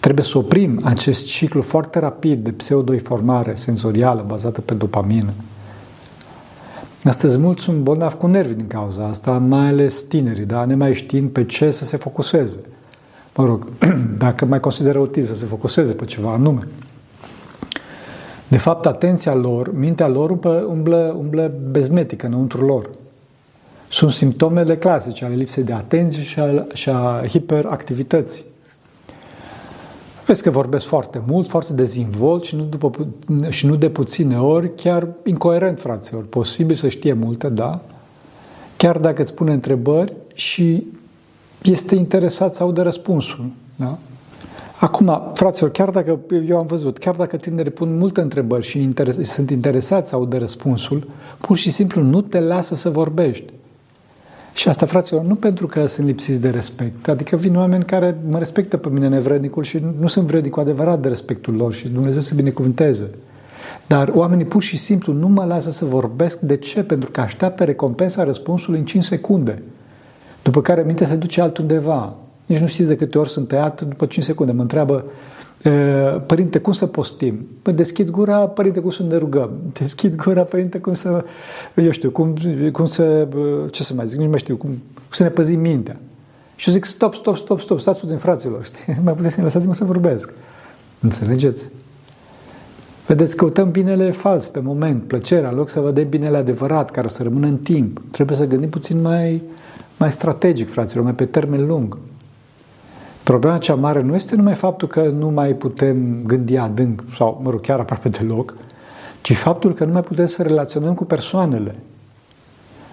Trebuie 0.00 0.24
să 0.24 0.38
oprim 0.38 0.80
acest 0.84 1.26
ciclu 1.26 1.62
foarte 1.62 1.98
rapid 1.98 2.44
de 2.44 2.50
pseudoinformare 2.50 3.54
senzorială 3.54 4.24
bazată 4.26 4.60
pe 4.60 4.74
dopamină. 4.74 5.32
Astăzi 7.04 7.38
mulți 7.38 7.62
sunt 7.62 7.78
bolnavi 7.78 8.14
cu 8.14 8.26
nervi 8.26 8.54
din 8.54 8.66
cauza 8.66 9.04
asta, 9.04 9.32
mai 9.32 9.66
ales 9.66 10.02
tinerii, 10.02 10.44
da? 10.44 10.64
ne 10.64 10.74
mai 10.74 10.94
știind 10.94 11.30
pe 11.30 11.44
ce 11.44 11.70
să 11.70 11.84
se 11.84 11.96
focuseze. 11.96 12.56
Mă 13.36 13.44
rog, 13.44 13.64
dacă 14.24 14.44
mai 14.44 14.60
consideră 14.60 14.98
util 14.98 15.24
să 15.24 15.34
se 15.34 15.46
focuseze 15.46 15.92
pe 15.92 16.04
ceva 16.04 16.32
anume. 16.32 16.68
De 18.48 18.58
fapt, 18.58 18.86
atenția 18.86 19.34
lor, 19.34 19.74
mintea 19.74 20.08
lor 20.08 20.30
umblă, 20.30 20.66
umblă, 20.68 21.14
umblă 21.18 21.52
bezmetică 21.70 22.26
înăuntru 22.26 22.64
lor. 22.64 22.90
Sunt 23.90 24.12
simptomele 24.12 24.76
clasice 24.76 25.24
ale 25.24 25.34
lipsei 25.34 25.62
de 25.62 25.72
atenție 25.72 26.22
și 26.22 26.40
a, 26.40 26.66
și 26.72 26.90
a 26.90 27.22
hiperactivității. 27.28 28.44
Vezi 30.28 30.42
că 30.42 30.50
vorbesc 30.50 30.86
foarte 30.86 31.22
mult, 31.26 31.46
foarte 31.46 31.72
dezinvolt 31.72 32.44
și 32.44 32.56
nu, 32.56 32.62
după, 32.62 32.90
și 33.48 33.66
nu 33.66 33.76
de 33.76 33.90
puține 33.90 34.38
ori, 34.38 34.74
chiar 34.74 35.08
incoerent, 35.24 35.80
fraților. 35.80 36.24
Posibil 36.24 36.76
să 36.76 36.88
știe 36.88 37.12
multe, 37.12 37.48
da? 37.48 37.80
Chiar 38.76 38.98
dacă 38.98 39.22
îți 39.22 39.34
pune 39.34 39.52
întrebări 39.52 40.12
și 40.34 40.86
este 41.62 41.94
interesat 41.94 42.54
să 42.54 42.62
audă 42.62 42.82
răspunsul, 42.82 43.50
da? 43.76 43.98
Acum, 44.80 45.30
fraților, 45.34 45.70
chiar 45.70 45.90
dacă 45.90 46.18
eu 46.48 46.58
am 46.58 46.66
văzut, 46.66 46.98
chiar 46.98 47.14
dacă 47.14 47.36
tinerii 47.36 47.70
pun 47.70 47.96
multe 47.96 48.20
întrebări 48.20 48.66
și 48.66 48.82
interes, 48.82 49.18
sunt 49.30 49.50
interesați 49.50 50.08
să 50.08 50.14
audă 50.14 50.38
răspunsul, 50.38 51.08
pur 51.38 51.56
și 51.56 51.70
simplu 51.70 52.02
nu 52.02 52.20
te 52.20 52.40
lasă 52.40 52.74
să 52.74 52.90
vorbești. 52.90 53.52
Și 54.58 54.68
asta, 54.68 54.86
fraților, 54.86 55.22
nu 55.22 55.34
pentru 55.34 55.66
că 55.66 55.86
sunt 55.86 56.06
lipsiți 56.06 56.40
de 56.40 56.50
respect. 56.50 57.08
Adică 57.08 57.36
vin 57.36 57.56
oameni 57.56 57.84
care 57.84 58.18
mă 58.28 58.38
respectă 58.38 58.76
pe 58.76 58.88
mine 58.88 59.08
nevrednicul 59.08 59.62
și 59.62 59.82
nu 60.00 60.06
sunt 60.06 60.26
vrednic 60.26 60.52
cu 60.52 60.60
adevărat 60.60 61.00
de 61.00 61.08
respectul 61.08 61.54
lor 61.54 61.72
și 61.72 61.88
Dumnezeu 61.88 62.20
să 62.20 62.34
binecuvânteze. 62.34 63.10
Dar 63.86 64.08
oamenii 64.14 64.44
pur 64.44 64.62
și 64.62 64.76
simplu 64.76 65.12
nu 65.12 65.28
mă 65.28 65.44
lasă 65.44 65.70
să 65.70 65.84
vorbesc. 65.84 66.38
De 66.38 66.56
ce? 66.56 66.82
Pentru 66.82 67.10
că 67.10 67.20
așteaptă 67.20 67.64
recompensa 67.64 68.24
răspunsului 68.24 68.78
în 68.78 68.84
5 68.84 69.04
secunde. 69.04 69.62
După 70.42 70.60
care 70.60 70.82
mintea 70.82 71.06
se 71.06 71.16
duce 71.16 71.40
altundeva. 71.40 72.16
Nici 72.48 72.58
nu 72.58 72.66
știți 72.66 72.88
de 72.88 72.96
câte 72.96 73.18
ori 73.18 73.28
sunt 73.28 73.48
tăiat 73.48 73.80
după 73.80 74.06
5 74.06 74.24
secunde. 74.24 74.52
Mă 74.52 74.60
întreabă, 74.60 75.04
Părinte, 76.26 76.58
cum 76.58 76.72
să 76.72 76.86
postim? 76.86 77.46
Păi 77.62 77.72
deschid 77.72 78.10
gura, 78.10 78.38
Părinte, 78.38 78.80
cum 78.80 78.90
să 78.90 79.02
ne 79.02 79.16
rugăm? 79.16 79.58
Deschid 79.78 80.14
gura, 80.16 80.42
Părinte, 80.42 80.78
cum 80.78 80.94
să, 80.94 81.24
eu 81.74 81.90
știu, 81.90 82.10
cum, 82.10 82.34
cum 82.72 82.84
să, 82.84 83.28
ce 83.70 83.82
să 83.82 83.94
mai 83.94 84.06
zic, 84.06 84.16
nici 84.16 84.24
nu 84.24 84.30
mai 84.30 84.38
știu, 84.38 84.56
cum, 84.56 84.70
cum 84.94 85.10
să 85.10 85.22
ne 85.22 85.28
păzim 85.28 85.60
mintea. 85.60 86.00
Și 86.56 86.68
eu 86.68 86.74
zic, 86.74 86.84
stop, 86.84 87.14
stop, 87.14 87.36
stop, 87.36 87.60
stop, 87.60 87.80
stați 87.80 88.00
puțin, 88.00 88.16
fraților, 88.16 88.64
știi? 88.64 88.96
Mai 89.04 89.12
puțin, 89.12 89.42
lăsați-mă 89.42 89.74
să 89.74 89.84
vorbesc. 89.84 90.32
Înțelegeți? 91.00 91.68
Vedeți, 93.06 93.36
căutăm 93.36 93.70
binele 93.70 94.10
fals 94.10 94.48
pe 94.48 94.60
moment, 94.60 95.02
plăcerea, 95.02 95.48
în 95.48 95.56
loc 95.56 95.70
să 95.70 95.80
vedem 95.80 96.08
binele 96.08 96.36
adevărat, 96.36 96.90
care 96.90 97.06
o 97.06 97.08
să 97.08 97.22
rămână 97.22 97.46
în 97.46 97.56
timp. 97.56 98.02
Trebuie 98.10 98.36
să 98.36 98.44
gândim 98.44 98.68
puțin 98.68 99.00
mai, 99.00 99.42
mai 99.98 100.12
strategic, 100.12 100.70
fraților, 100.70 101.04
mai 101.04 101.14
pe 101.14 101.24
termen 101.24 101.66
lung. 101.66 101.98
Problema 103.28 103.58
cea 103.58 103.74
mare 103.74 104.02
nu 104.02 104.14
este 104.14 104.36
numai 104.36 104.54
faptul 104.54 104.88
că 104.88 105.02
nu 105.02 105.30
mai 105.30 105.54
putem 105.54 106.22
gândi 106.26 106.56
adânc, 106.56 107.04
sau, 107.16 107.40
mă 107.42 107.50
rog, 107.50 107.60
chiar 107.60 107.80
aproape 107.80 108.08
deloc, 108.08 108.56
ci 109.20 109.36
faptul 109.36 109.74
că 109.74 109.84
nu 109.84 109.92
mai 109.92 110.02
putem 110.02 110.26
să 110.26 110.42
relaționăm 110.42 110.94
cu 110.94 111.04
persoanele. 111.04 111.74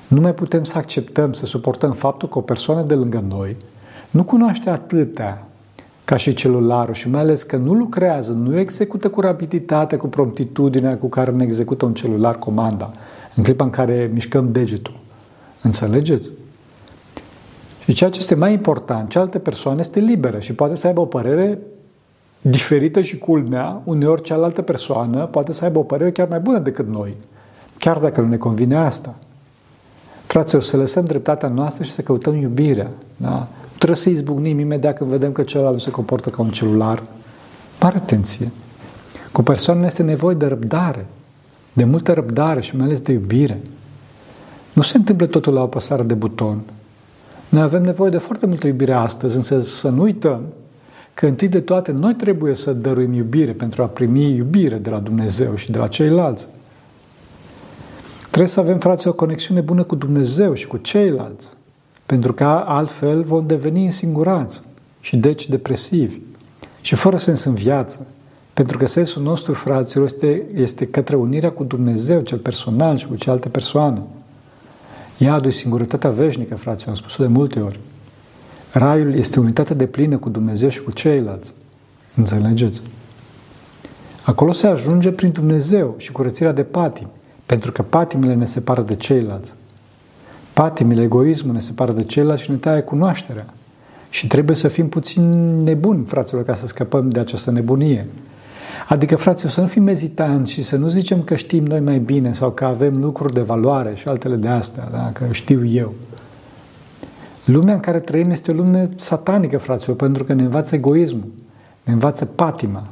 Nu 0.07 0.21
mai 0.21 0.33
putem 0.33 0.63
să 0.63 0.77
acceptăm, 0.77 1.33
să 1.33 1.45
suportăm 1.45 1.91
faptul 1.91 2.27
că 2.27 2.37
o 2.37 2.41
persoană 2.41 2.81
de 2.81 2.93
lângă 2.93 3.23
noi 3.27 3.57
nu 4.09 4.23
cunoaște 4.23 4.69
atâtea 4.69 5.47
ca 6.05 6.15
și 6.15 6.33
celularul 6.33 6.93
și 6.93 7.09
mai 7.09 7.21
ales 7.21 7.43
că 7.43 7.57
nu 7.57 7.73
lucrează, 7.73 8.31
nu 8.31 8.57
execută 8.57 9.09
cu 9.09 9.21
rapiditate, 9.21 9.97
cu 9.97 10.07
promptitudinea 10.07 10.97
cu 10.97 11.09
care 11.09 11.31
ne 11.31 11.43
execută 11.43 11.85
un 11.85 11.93
celular 11.93 12.39
comanda 12.39 12.91
în 13.35 13.43
clipa 13.43 13.63
în 13.63 13.69
care 13.69 14.09
mișcăm 14.13 14.51
degetul. 14.51 14.99
Înțelegeți? 15.61 16.29
Și 17.85 17.93
ceea 17.93 18.09
ce 18.09 18.19
este 18.19 18.35
mai 18.35 18.53
important, 18.53 19.09
cealaltă 19.09 19.39
persoană 19.39 19.79
este 19.79 19.99
liberă 19.99 20.39
și 20.39 20.53
poate 20.53 20.75
să 20.75 20.87
aibă 20.87 21.01
o 21.01 21.05
părere 21.05 21.59
diferită 22.41 23.01
și 23.01 23.17
culmea, 23.17 23.81
uneori 23.83 24.21
cealaltă 24.21 24.61
persoană 24.61 25.25
poate 25.25 25.53
să 25.53 25.63
aibă 25.63 25.79
o 25.79 25.83
părere 25.83 26.11
chiar 26.11 26.27
mai 26.27 26.39
bună 26.39 26.59
decât 26.59 26.87
noi, 26.87 27.17
chiar 27.79 27.97
dacă 27.97 28.21
nu 28.21 28.27
ne 28.27 28.37
convine 28.37 28.75
asta. 28.75 29.15
Fraților, 30.25 30.63
să 30.63 30.77
lăsăm 30.77 31.05
dreptatea 31.05 31.49
noastră 31.49 31.83
și 31.83 31.91
să 31.91 32.01
căutăm 32.01 32.35
iubirea. 32.35 32.89
Da? 33.17 33.47
Trebuie 33.75 33.97
să 33.97 34.09
izbucnim 34.09 34.59
imediat 34.59 34.97
când 34.97 35.09
vedem 35.09 35.31
că 35.31 35.43
celălalt 35.43 35.73
nu 35.73 35.79
se 35.79 35.91
comportă 35.91 36.29
ca 36.29 36.41
un 36.41 36.49
celular. 36.49 37.03
Mare 37.81 37.97
atenție! 37.97 38.51
Cu 39.31 39.43
persoanele 39.43 39.85
este 39.85 40.03
nevoie 40.03 40.35
de 40.35 40.45
răbdare, 40.45 41.05
de 41.73 41.83
multă 41.83 42.13
răbdare 42.13 42.61
și 42.61 42.75
mai 42.75 42.85
ales 42.85 43.01
de 43.01 43.11
iubire. 43.11 43.61
Nu 44.73 44.81
se 44.81 44.97
întâmplă 44.97 45.25
totul 45.25 45.53
la 45.53 45.59
o 45.59 45.63
apăsare 45.63 46.03
de 46.03 46.13
buton. 46.13 46.61
Noi 47.49 47.61
avem 47.61 47.83
nevoie 47.83 48.09
de 48.09 48.17
foarte 48.17 48.45
multă 48.45 48.67
iubire 48.67 48.93
astăzi, 48.93 49.35
însă 49.35 49.61
să 49.61 49.89
nu 49.89 50.01
uităm 50.01 50.41
că 51.13 51.25
întâi 51.25 51.47
de 51.47 51.59
toate 51.59 51.91
noi 51.91 52.13
trebuie 52.13 52.55
să 52.55 52.73
dăruim 52.73 53.13
iubire 53.13 53.51
pentru 53.51 53.83
a 53.83 53.85
primi 53.85 54.35
iubire 54.35 54.75
de 54.75 54.89
la 54.89 54.99
Dumnezeu 54.99 55.55
și 55.55 55.71
de 55.71 55.77
la 55.77 55.87
ceilalți. 55.87 56.47
Trebuie 58.21 58.47
să 58.47 58.59
avem, 58.59 58.79
frații, 58.79 59.09
o 59.09 59.13
conexiune 59.13 59.61
bună 59.61 59.83
cu 59.83 59.95
Dumnezeu 59.95 60.53
și 60.53 60.67
cu 60.67 60.77
ceilalți, 60.77 61.49
pentru 62.05 62.33
că 62.33 62.43
altfel 62.65 63.23
vom 63.23 63.47
deveni 63.47 63.85
însingurați 63.85 64.61
și 64.99 65.17
deci 65.17 65.47
depresivi 65.47 66.19
și 66.81 66.95
fără 66.95 67.17
sens 67.17 67.43
în 67.43 67.53
viață. 67.53 68.07
Pentru 68.53 68.77
că 68.77 68.85
sensul 68.85 69.21
nostru, 69.21 69.53
fraților, 69.53 70.05
este, 70.05 70.45
este 70.53 70.87
către 70.87 71.15
unirea 71.15 71.51
cu 71.51 71.63
Dumnezeu, 71.63 72.21
cel 72.21 72.37
personal 72.37 72.97
și 72.97 73.07
cu 73.07 73.15
celelalte 73.15 73.49
persoane. 73.49 74.01
Iadul 75.17 75.49
e 75.49 75.53
singurătatea 75.53 76.09
veșnică, 76.09 76.55
fraților, 76.55 76.89
am 76.89 76.95
spus-o 76.95 77.23
de 77.23 77.29
multe 77.29 77.59
ori. 77.59 77.79
Raiul 78.71 79.13
este 79.13 79.39
unitatea 79.39 79.75
de 79.75 79.85
plină 79.85 80.17
cu 80.17 80.29
Dumnezeu 80.29 80.69
și 80.69 80.81
cu 80.81 80.91
ceilalți. 80.91 81.53
Înțelegeți? 82.15 82.81
Acolo 84.23 84.51
se 84.51 84.67
ajunge 84.67 85.11
prin 85.11 85.31
Dumnezeu 85.31 85.95
și 85.97 86.11
curățirea 86.11 86.51
de 86.51 86.63
patimi, 86.63 87.09
pentru 87.45 87.71
că 87.71 87.81
patimile 87.81 88.33
ne 88.33 88.45
separă 88.45 88.81
de 88.81 88.95
ceilalți. 88.95 89.53
Patimile, 90.53 91.01
egoismul 91.01 91.53
ne 91.53 91.59
separă 91.59 91.91
de 91.91 92.03
ceilalți 92.03 92.43
și 92.43 92.51
ne 92.51 92.57
taie 92.57 92.81
cunoașterea. 92.81 93.53
Și 94.09 94.27
trebuie 94.27 94.55
să 94.55 94.67
fim 94.67 94.89
puțin 94.89 95.57
nebuni, 95.57 96.05
fraților, 96.05 96.43
ca 96.43 96.53
să 96.53 96.67
scăpăm 96.67 97.09
de 97.09 97.19
această 97.19 97.51
nebunie. 97.51 98.07
Adică, 98.87 99.15
fraților, 99.15 99.51
să 99.51 99.61
nu 99.61 99.67
fim 99.67 99.87
ezitanți 99.87 100.51
și 100.51 100.61
să 100.61 100.77
nu 100.77 100.87
zicem 100.87 101.21
că 101.21 101.35
știm 101.35 101.65
noi 101.65 101.79
mai 101.79 101.99
bine 101.99 102.33
sau 102.33 102.51
că 102.51 102.65
avem 102.65 103.01
lucruri 103.01 103.33
de 103.33 103.41
valoare 103.41 103.95
și 103.95 104.07
altele 104.07 104.35
de 104.35 104.47
astea, 104.47 104.89
da? 104.91 105.11
că 105.13 105.25
știu 105.31 105.65
eu. 105.65 105.93
Lumea 107.45 107.73
în 107.73 107.79
care 107.79 107.99
trăim 107.99 108.29
este 108.29 108.51
o 108.51 108.53
lume 108.53 108.89
satanică, 108.95 109.57
fraților, 109.57 109.95
pentru 109.95 110.23
că 110.23 110.33
ne 110.33 110.43
învață 110.43 110.75
egoismul, 110.75 111.27
ne 111.83 111.93
învață 111.93 112.25
patima. 112.25 112.83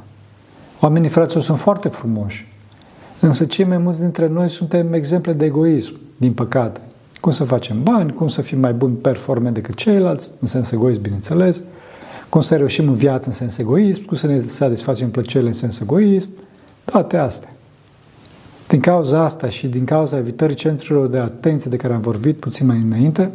Oamenii, 0.80 1.08
fraților, 1.08 1.42
sunt 1.42 1.58
foarte 1.58 1.88
frumoși, 1.88 2.52
însă 3.20 3.44
cei 3.44 3.64
mai 3.64 3.78
mulți 3.78 4.00
dintre 4.00 4.28
noi 4.28 4.48
suntem 4.50 4.92
exemple 4.92 5.32
de 5.32 5.44
egoism, 5.44 5.96
din 6.16 6.32
păcate. 6.32 6.80
Cum 7.20 7.32
să 7.32 7.44
facem 7.44 7.82
bani, 7.82 8.12
cum 8.12 8.28
să 8.28 8.42
fim 8.42 8.58
mai 8.58 8.72
buni 8.72 8.94
performe 8.94 9.50
decât 9.50 9.74
ceilalți, 9.74 10.30
în 10.40 10.46
sens 10.46 10.70
egoist, 10.70 11.00
bineînțeles, 11.00 11.62
cum 12.34 12.42
să 12.42 12.56
reușim 12.56 12.88
în 12.88 12.94
viață 12.94 13.28
în 13.28 13.34
sens 13.34 13.58
egoist, 13.58 14.00
cum 14.00 14.16
să 14.16 14.26
ne 14.26 14.40
satisfacem 14.40 15.10
plăcerile 15.10 15.48
în 15.48 15.54
sens 15.54 15.80
egoist, 15.80 16.30
toate 16.84 17.16
astea. 17.16 17.48
Din 18.68 18.80
cauza 18.80 19.20
asta 19.20 19.48
și 19.48 19.68
din 19.68 19.84
cauza 19.84 20.16
evitării 20.16 20.54
centrurilor 20.54 21.06
de 21.06 21.18
atenție 21.18 21.70
de 21.70 21.76
care 21.76 21.94
am 21.94 22.00
vorbit 22.00 22.36
puțin 22.36 22.66
mai 22.66 22.80
înainte, 22.84 23.30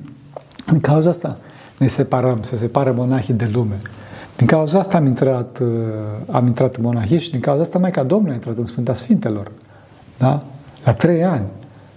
din 0.70 0.80
cauza 0.80 1.08
asta 1.08 1.38
ne 1.78 1.86
separăm, 1.86 2.42
se 2.42 2.56
separă 2.56 2.92
monahii 2.92 3.34
de 3.34 3.50
lume. 3.52 3.78
Din 4.36 4.46
cauza 4.46 4.78
asta 4.78 4.96
am 4.96 5.06
intrat, 5.06 5.58
uh, 5.58 5.68
am 6.30 6.46
intrat 6.46 6.76
în 6.76 6.82
monahism 6.82 7.24
și 7.24 7.30
din 7.30 7.40
cauza 7.40 7.62
asta 7.62 7.78
Maica 7.78 8.02
Domnului 8.02 8.32
a 8.32 8.34
intrat 8.34 8.56
în 8.56 8.66
Sfânta 8.66 8.94
Sfintelor. 8.94 9.50
Da? 10.18 10.42
La 10.84 10.92
trei 10.92 11.24
ani, 11.24 11.46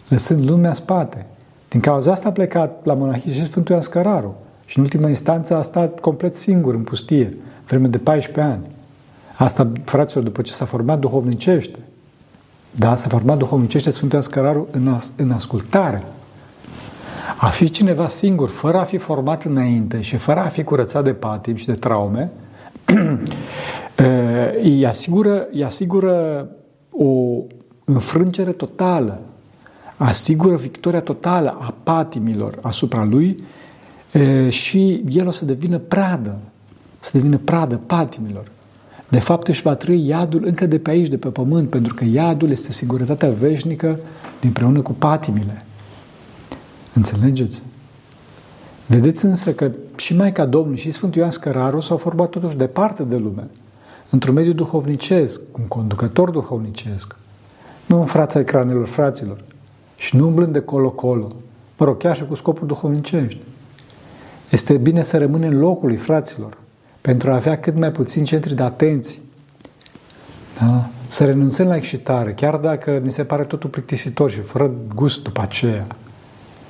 lăsând 0.07 0.49
lumea 0.49 0.73
spate. 0.73 1.25
Din 1.69 1.79
cauza 1.79 2.11
asta 2.11 2.27
a 2.27 2.31
plecat 2.31 2.85
la 2.85 2.93
monahism 2.93 3.35
și 3.35 3.45
Sfântul 3.45 3.71
Ioan 3.71 3.83
Scăraru. 3.83 4.35
Și 4.67 4.77
în 4.77 4.83
ultima 4.83 5.07
instanță 5.07 5.55
a 5.55 5.61
stat 5.61 5.99
complet 5.99 6.35
singur 6.35 6.73
în 6.73 6.81
pustie, 6.81 7.37
vreme 7.67 7.87
de 7.87 7.97
14 7.97 8.53
ani. 8.53 8.65
Asta, 9.35 9.71
fraților, 9.83 10.23
după 10.23 10.41
ce 10.41 10.53
s-a 10.53 10.65
format 10.65 10.99
duhovnicește. 10.99 11.79
Da, 12.71 12.95
s-a 12.95 13.07
format 13.07 13.37
duhovnicește 13.37 13.89
Sfântul 13.89 14.17
Ascăraru 14.17 14.67
în, 14.71 14.87
as, 14.87 15.13
în 15.17 15.31
ascultare. 15.31 16.03
A 17.37 17.47
fi 17.47 17.69
cineva 17.69 18.07
singur, 18.07 18.49
fără 18.49 18.77
a 18.77 18.83
fi 18.83 18.97
format 18.97 19.43
înainte 19.43 20.01
și 20.01 20.17
fără 20.17 20.39
a 20.39 20.47
fi 20.47 20.63
curățat 20.63 21.03
de 21.03 21.13
patim 21.13 21.55
și 21.55 21.65
de 21.65 21.73
traume, 21.73 22.31
îi 24.63 24.85
asigură, 24.85 25.47
îi 25.51 25.63
asigură 25.63 26.47
o 26.91 27.41
înfrângere 27.85 28.51
totală, 28.51 29.19
asigură 29.97 30.55
victoria 30.55 31.01
totală 31.01 31.57
a 31.59 31.73
patimilor 31.83 32.57
asupra 32.61 33.03
lui 33.03 33.35
și 34.49 35.03
el 35.09 35.27
o 35.27 35.31
să 35.31 35.45
devină 35.45 35.77
pradă 35.77 36.39
să 36.99 37.17
devină 37.17 37.37
pradă 37.37 37.77
patimilor. 37.85 38.51
De 39.09 39.19
fapt, 39.19 39.47
își 39.47 39.61
va 39.61 39.75
trăi 39.75 40.07
iadul 40.07 40.41
încă 40.45 40.65
de 40.65 40.79
pe 40.79 40.89
aici, 40.89 41.07
de 41.07 41.17
pe 41.17 41.29
pământ, 41.29 41.69
pentru 41.69 41.93
că 41.93 42.03
iadul 42.05 42.49
este 42.49 42.71
sigurătatea 42.71 43.29
veșnică 43.29 43.99
dinpreună 44.39 44.81
cu 44.81 44.93
patimile. 44.93 45.65
Înțelegeți? 46.93 47.61
Vedeți 48.85 49.25
însă 49.25 49.53
că 49.53 49.71
și 49.95 50.15
Maica 50.15 50.45
Domnului 50.45 50.79
și 50.79 50.91
Sfântul 50.91 51.19
Ioan 51.19 51.31
Scăraru 51.31 51.79
s-au 51.79 51.97
format 51.97 52.29
totuși 52.29 52.57
departe 52.57 53.03
de 53.03 53.17
lume, 53.17 53.47
într-un 54.09 54.33
mediu 54.33 54.53
duhovnicesc, 54.53 55.41
un 55.59 55.67
conducător 55.67 56.29
duhovnicesc, 56.29 57.15
nu 57.85 57.99
în 57.99 58.05
frața 58.05 58.39
ecranelor 58.39 58.87
fraților 58.87 59.43
și 59.95 60.15
nu 60.15 60.27
umblând 60.27 60.53
de 60.53 60.59
colo-colo, 60.59 61.27
mă 61.77 61.85
rog, 61.85 61.97
chiar 61.97 62.15
și 62.15 62.25
cu 62.25 62.35
scopuri 62.35 62.67
duhovnicești. 62.67 63.39
Este 64.49 64.77
bine 64.77 65.01
să 65.01 65.17
rămânem 65.17 65.49
în 65.49 65.59
locul 65.59 65.87
lui 65.87 65.97
fraților, 65.97 66.57
pentru 67.01 67.31
a 67.31 67.35
avea 67.35 67.59
cât 67.59 67.77
mai 67.77 67.91
puțin 67.91 68.23
centri 68.23 68.55
de 68.55 68.63
atenție. 68.63 69.19
Da? 70.59 70.89
Să 71.07 71.25
renunțăm 71.25 71.67
la 71.67 71.75
excitare, 71.75 72.33
chiar 72.33 72.55
dacă 72.55 72.91
ni 72.91 73.11
se 73.11 73.23
pare 73.23 73.43
totul 73.43 73.69
plictisitor 73.69 74.31
și 74.31 74.39
fără 74.39 74.71
gust 74.95 75.23
după 75.23 75.41
aceea. 75.41 75.87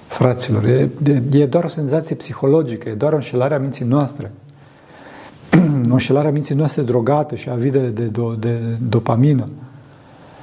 Fraților, 0.08 0.64
e, 0.64 0.90
e 1.32 1.46
doar 1.46 1.64
o 1.64 1.68
senzație 1.68 2.16
psihologică, 2.16 2.90
e 2.90 2.94
doar 2.94 3.14
o 3.14 3.16
înșelare 3.16 3.54
a 3.54 3.60
minții 3.60 3.86
noastre. 3.86 4.32
o 5.90 5.92
înșelare 5.92 6.28
a 6.28 6.32
minții 6.32 6.56
noastre 6.56 6.82
drogată 6.82 7.36
și 7.36 7.50
avidă 7.50 7.80
de, 7.80 8.06
de, 8.06 8.22
de 8.40 8.60
dopamină. 8.90 9.50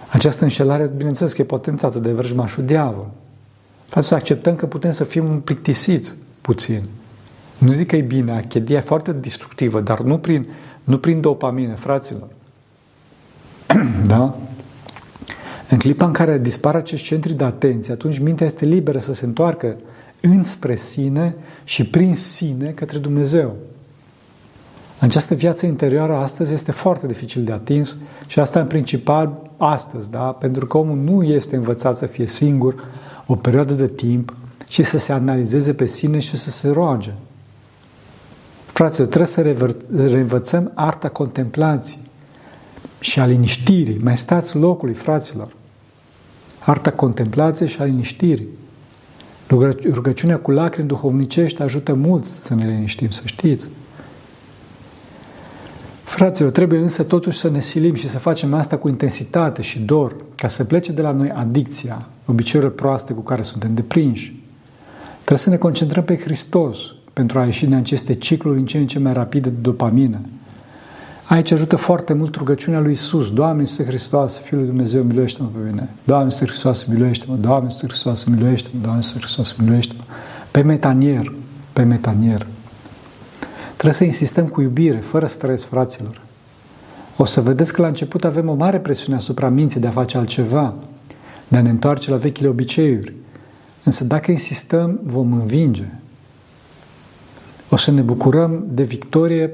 Această 0.09 0.45
înșelare, 0.45 0.91
bineînțeles 0.97 1.33
că 1.33 1.43
e 1.43 1.45
potențată 1.45 1.99
de 1.99 2.12
vrăjmașul 2.12 2.64
diavol. 2.64 3.11
Față 3.88 4.07
să 4.07 4.14
acceptăm 4.14 4.57
că 4.57 4.67
putem 4.67 4.93
să 4.93 5.05
fim 5.05 5.41
plictisiți 5.41 6.17
puțin. 6.41 6.83
Nu 7.58 7.70
zic 7.70 7.87
că 7.87 7.96
e 7.96 8.00
bine, 8.00 8.32
achedia 8.32 8.76
e 8.76 8.80
foarte 8.80 9.12
destructivă, 9.12 9.80
dar 9.80 10.00
nu 10.00 10.18
prin, 10.18 10.49
nu 10.84 10.99
prin 10.99 11.20
dopamină, 11.20 11.75
fraților. 11.75 12.28
da? 14.06 14.37
În 15.68 15.78
clipa 15.78 16.06
în 16.06 16.12
care 16.12 16.38
dispar 16.38 16.75
acești 16.75 17.06
centri 17.06 17.32
de 17.32 17.44
atenție, 17.44 17.92
atunci 17.92 18.18
mintea 18.18 18.46
este 18.46 18.64
liberă 18.64 18.99
să 18.99 19.14
se 19.14 19.25
întoarcă 19.25 19.76
înspre 20.20 20.76
sine 20.76 21.34
și 21.64 21.84
prin 21.84 22.16
sine 22.16 22.68
către 22.70 22.99
Dumnezeu. 22.99 23.56
Această 24.99 25.34
viață 25.34 25.66
interioară 25.66 26.14
astăzi 26.14 26.54
este 26.54 26.73
foarte 26.73 27.06
dificil 27.06 27.44
de 27.44 27.52
atins 27.52 27.99
și 28.26 28.40
asta 28.40 28.61
în 28.61 28.66
principal 28.66 29.50
astăzi, 29.56 30.11
da? 30.11 30.32
pentru 30.32 30.66
că 30.66 30.78
omul 30.78 30.96
nu 30.96 31.23
este 31.23 31.56
învățat 31.56 31.96
să 31.96 32.06
fie 32.06 32.26
singur 32.26 32.88
o 33.26 33.37
perioadă 33.37 33.75
de 33.75 33.88
timp 33.88 34.34
și 34.68 34.82
să 34.82 34.99
se 34.99 35.12
analizeze 35.12 35.75
pe 35.75 35.87
sine 35.87 36.18
și 36.18 36.37
să 36.37 36.50
se 36.50 36.68
roage. 36.70 37.14
Fraților, 38.75 39.09
trebuie 39.09 39.28
să 39.28 39.43
reînvățăm 40.07 40.73
arta 40.75 41.09
contemplației 41.09 42.00
și 43.00 43.21
a 43.21 43.26
liniștirii. 43.26 43.99
Mai 44.02 44.16
stați 44.16 44.57
locului, 44.57 44.95
fraților. 44.95 45.54
Arta 46.59 46.90
contemplației 46.90 47.69
și 47.69 47.81
a 47.81 47.85
liniștirii. 47.85 48.49
Rugăciunea 49.90 50.38
cu 50.38 50.50
lacrimi 50.50 50.88
duhovnicești 50.88 51.62
ajută 51.62 51.95
mult 51.95 52.25
să 52.25 52.54
ne 52.54 52.66
liniștim, 52.66 53.11
să 53.11 53.23
știți. 53.25 53.69
Fraților, 56.02 56.50
trebuie 56.50 56.78
însă 56.78 57.02
totuși 57.02 57.38
să 57.38 57.50
ne 57.50 57.61
silim 57.61 57.95
și 57.95 58.09
să 58.09 58.19
facem 58.19 58.54
asta 58.54 58.78
cu 58.78 58.88
intensitate 58.88 59.62
și 59.62 59.81
dor, 59.81 60.16
ca 60.37 60.49
să 60.49 60.64
plece 60.64 60.93
de 60.93 61.02
la 61.02 61.11
noi 61.11 61.31
adicția, 61.31 62.07
obiceiurile 62.26 62.75
proaste 62.75 63.12
cu 63.12 63.21
care 63.21 63.43
suntem 63.43 63.75
deprinși. 63.75 64.43
Trebuie 65.14 65.38
să 65.38 65.50
ne 65.50 65.57
concentrăm 65.57 66.04
pe 66.04 66.19
Hristos 66.19 66.78
pentru 67.14 67.38
a 67.38 67.44
ieși 67.44 67.64
din 67.64 67.75
aceste 67.75 68.14
cicluri 68.14 68.59
în 68.59 68.66
ce 68.66 68.78
în 68.78 68.87
ce 68.87 68.99
mai 68.99 69.12
rapide 69.12 69.49
de 69.49 69.61
dopamină. 69.61 70.21
Aici 71.25 71.50
ajută 71.50 71.76
foarte 71.76 72.12
mult 72.12 72.35
rugăciunea 72.35 72.80
lui 72.80 72.92
Isus. 72.92 73.33
Doamne 73.33 73.61
Iisus 73.61 73.85
Hristos, 73.85 74.38
Fiul 74.38 74.61
lui 74.61 74.68
Dumnezeu, 74.68 75.02
miluiește-mă 75.02 75.49
pe 75.49 75.71
mine. 75.71 75.88
Doamne 76.04 76.25
Iisus 76.25 76.47
Hristos, 76.47 76.85
miluiește-mă. 76.85 77.37
Doamne 77.37 77.68
Iisus 77.71 77.88
Hristos, 77.88 78.25
miluiește-mă. 78.25 78.80
Doamne 78.83 79.00
Iisus 79.02 79.21
Hristos, 79.21 79.52
miluiește-mă. 79.52 80.02
Pe 80.50 80.62
metanier, 80.62 81.33
pe 81.72 81.83
metanier. 81.83 82.46
Trebuie 83.72 83.92
să 83.92 84.05
insistăm 84.05 84.46
cu 84.46 84.61
iubire, 84.61 84.96
fără 84.96 85.27
stres, 85.27 85.64
fraților. 85.64 86.20
O 87.16 87.24
să 87.24 87.40
vedeți 87.40 87.72
că 87.72 87.81
la 87.81 87.87
început 87.87 88.24
avem 88.24 88.48
o 88.48 88.55
mare 88.55 88.79
presiune 88.79 89.16
asupra 89.16 89.48
minții 89.48 89.81
de 89.81 89.87
a 89.87 89.90
face 89.90 90.16
altceva, 90.16 90.74
de 91.48 91.57
a 91.57 91.62
ne 91.62 91.70
întoarce 91.70 92.11
la 92.11 92.16
vechile 92.16 92.48
obiceiuri. 92.48 93.14
Însă 93.83 94.05
dacă 94.05 94.31
insistăm, 94.31 95.00
vom 95.03 95.33
învinge. 95.33 95.85
O 97.74 97.76
să 97.76 97.90
ne 97.90 98.00
bucurăm 98.00 98.64
de 98.68 98.82
victorie, 98.82 99.52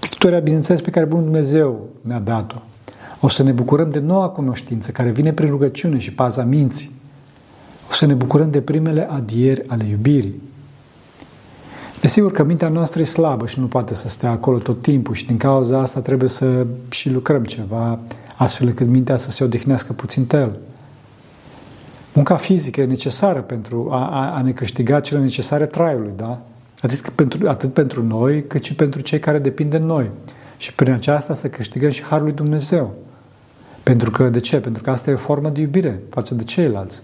victoria, 0.00 0.38
bineînțeles, 0.38 0.80
pe 0.80 0.90
care 0.90 1.04
Bunul 1.06 1.24
Dumnezeu 1.24 1.88
ne-a 2.00 2.18
dat-o. 2.18 2.56
O 3.20 3.28
să 3.28 3.42
ne 3.42 3.52
bucurăm 3.52 3.90
de 3.90 3.98
noua 3.98 4.28
cunoștință 4.28 4.90
care 4.90 5.10
vine 5.10 5.32
prin 5.32 5.48
rugăciune 5.48 5.98
și 5.98 6.12
paza 6.12 6.42
minții. 6.42 6.90
O 7.90 7.92
să 7.92 8.06
ne 8.06 8.14
bucurăm 8.14 8.50
de 8.50 8.60
primele 8.60 9.10
adieri 9.10 9.68
ale 9.68 9.84
iubirii. 9.84 10.42
Desigur 12.00 12.32
că 12.32 12.44
mintea 12.44 12.68
noastră 12.68 13.00
e 13.00 13.04
slabă 13.04 13.46
și 13.46 13.60
nu 13.60 13.66
poate 13.66 13.94
să 13.94 14.08
stea 14.08 14.30
acolo 14.30 14.58
tot 14.58 14.82
timpul 14.82 15.14
și 15.14 15.26
din 15.26 15.36
cauza 15.36 15.80
asta 15.80 16.00
trebuie 16.00 16.28
să 16.28 16.66
și 16.88 17.10
lucrăm 17.10 17.44
ceva 17.44 17.98
astfel 18.36 18.66
încât 18.66 18.86
mintea 18.86 19.16
să 19.16 19.30
se 19.30 19.44
odihnească 19.44 19.92
puțin 19.92 20.26
tel. 20.26 20.58
Munca 22.12 22.36
fizică 22.36 22.80
e 22.80 22.84
necesară 22.84 23.40
pentru 23.40 23.88
a, 23.90 24.08
a, 24.08 24.34
a 24.34 24.42
ne 24.42 24.52
câștiga 24.52 25.00
cele 25.00 25.20
necesare 25.20 25.66
traiului, 25.66 26.12
da? 26.16 26.42
Atât 26.82 27.08
pentru, 27.08 27.48
atât 27.48 27.72
pentru 27.72 28.02
noi, 28.02 28.44
cât 28.46 28.64
și 28.64 28.74
pentru 28.74 29.00
cei 29.00 29.18
care 29.18 29.38
depind 29.38 29.70
de 29.70 29.78
noi. 29.78 30.10
Și 30.56 30.74
prin 30.74 30.92
aceasta 30.92 31.34
să 31.34 31.48
câștigăm 31.48 31.90
și 31.90 32.02
Harul 32.02 32.24
lui 32.24 32.34
Dumnezeu. 32.34 32.94
Pentru 33.82 34.10
că, 34.10 34.28
de 34.28 34.40
ce? 34.40 34.60
Pentru 34.60 34.82
că 34.82 34.90
asta 34.90 35.10
e 35.10 35.14
o 35.14 35.16
formă 35.16 35.48
de 35.48 35.60
iubire 35.60 36.00
față 36.10 36.34
de 36.34 36.44
ceilalți. 36.44 37.02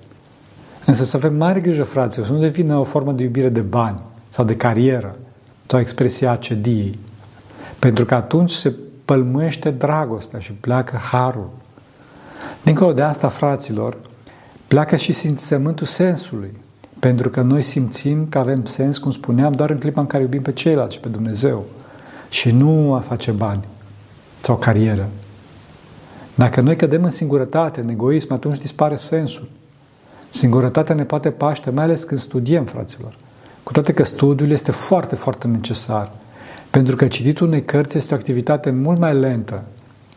Însă 0.87 1.05
să 1.05 1.17
avem 1.17 1.37
mare 1.37 1.61
grijă, 1.61 1.83
fraților, 1.83 2.27
să 2.27 2.33
nu 2.33 2.39
devină 2.39 2.77
o 2.77 2.85
formă 2.85 3.13
de 3.13 3.23
iubire 3.23 3.49
de 3.49 3.61
bani 3.61 4.03
sau 4.29 4.45
de 4.45 4.57
carieră 4.57 5.17
sau 5.67 5.81
expresia 5.81 6.37
cediei. 6.37 6.99
Pentru 7.79 8.05
că 8.05 8.15
atunci 8.15 8.51
se 8.51 8.75
pălmuiește 9.05 9.71
dragostea 9.71 10.39
și 10.39 10.53
pleacă 10.53 10.97
harul. 10.97 11.51
Dincolo 12.63 12.93
de 12.93 13.03
asta, 13.03 13.29
fraților, 13.29 13.97
pleacă 14.67 14.97
și 14.97 15.13
simțământul 15.13 15.87
sensului. 15.87 16.55
Pentru 17.05 17.31
că 17.31 17.41
noi 17.41 17.63
simțim 17.63 18.27
că 18.29 18.39
avem 18.39 18.65
sens, 18.65 18.99
cum 18.99 19.11
spuneam, 19.11 19.53
doar 19.53 19.71
în 19.71 19.79
clipa 19.79 20.01
în 20.01 20.07
care 20.07 20.23
iubim 20.23 20.43
pe 20.43 20.53
ceilalți 20.53 20.95
și 20.95 21.01
pe 21.01 21.09
Dumnezeu. 21.09 21.65
Și 22.29 22.51
nu 22.51 22.95
a 22.95 22.99
face 22.99 23.31
bani 23.31 23.65
sau 24.41 24.57
carieră. 24.57 25.09
Dacă 26.35 26.61
noi 26.61 26.77
cădem 26.77 27.05
în 27.05 27.11
singurătate, 27.11 27.81
în 27.81 27.89
egoism, 27.89 28.33
atunci 28.33 28.59
dispare 28.59 28.97
sensul. 28.97 29.49
Singurătatea 30.29 30.95
ne 30.95 31.05
poate 31.05 31.31
paște, 31.31 31.71
mai 31.71 31.85
ales 31.85 32.05
când 32.05 32.21
studiem, 32.21 32.65
fraților. 32.65 33.17
Cu 33.63 33.73
toate 33.73 33.93
că 33.93 34.05
studiul 34.05 34.51
este 34.51 34.71
foarte, 34.71 35.15
foarte 35.15 35.47
necesar. 35.47 36.13
Pentru 36.71 36.97
că 36.97 37.07
cititul 37.07 37.47
unei 37.47 37.65
cărți 37.65 37.97
este 37.97 38.15
o 38.15 38.17
activitate 38.17 38.71
mult 38.71 38.99
mai 38.99 39.15
lentă, 39.15 39.63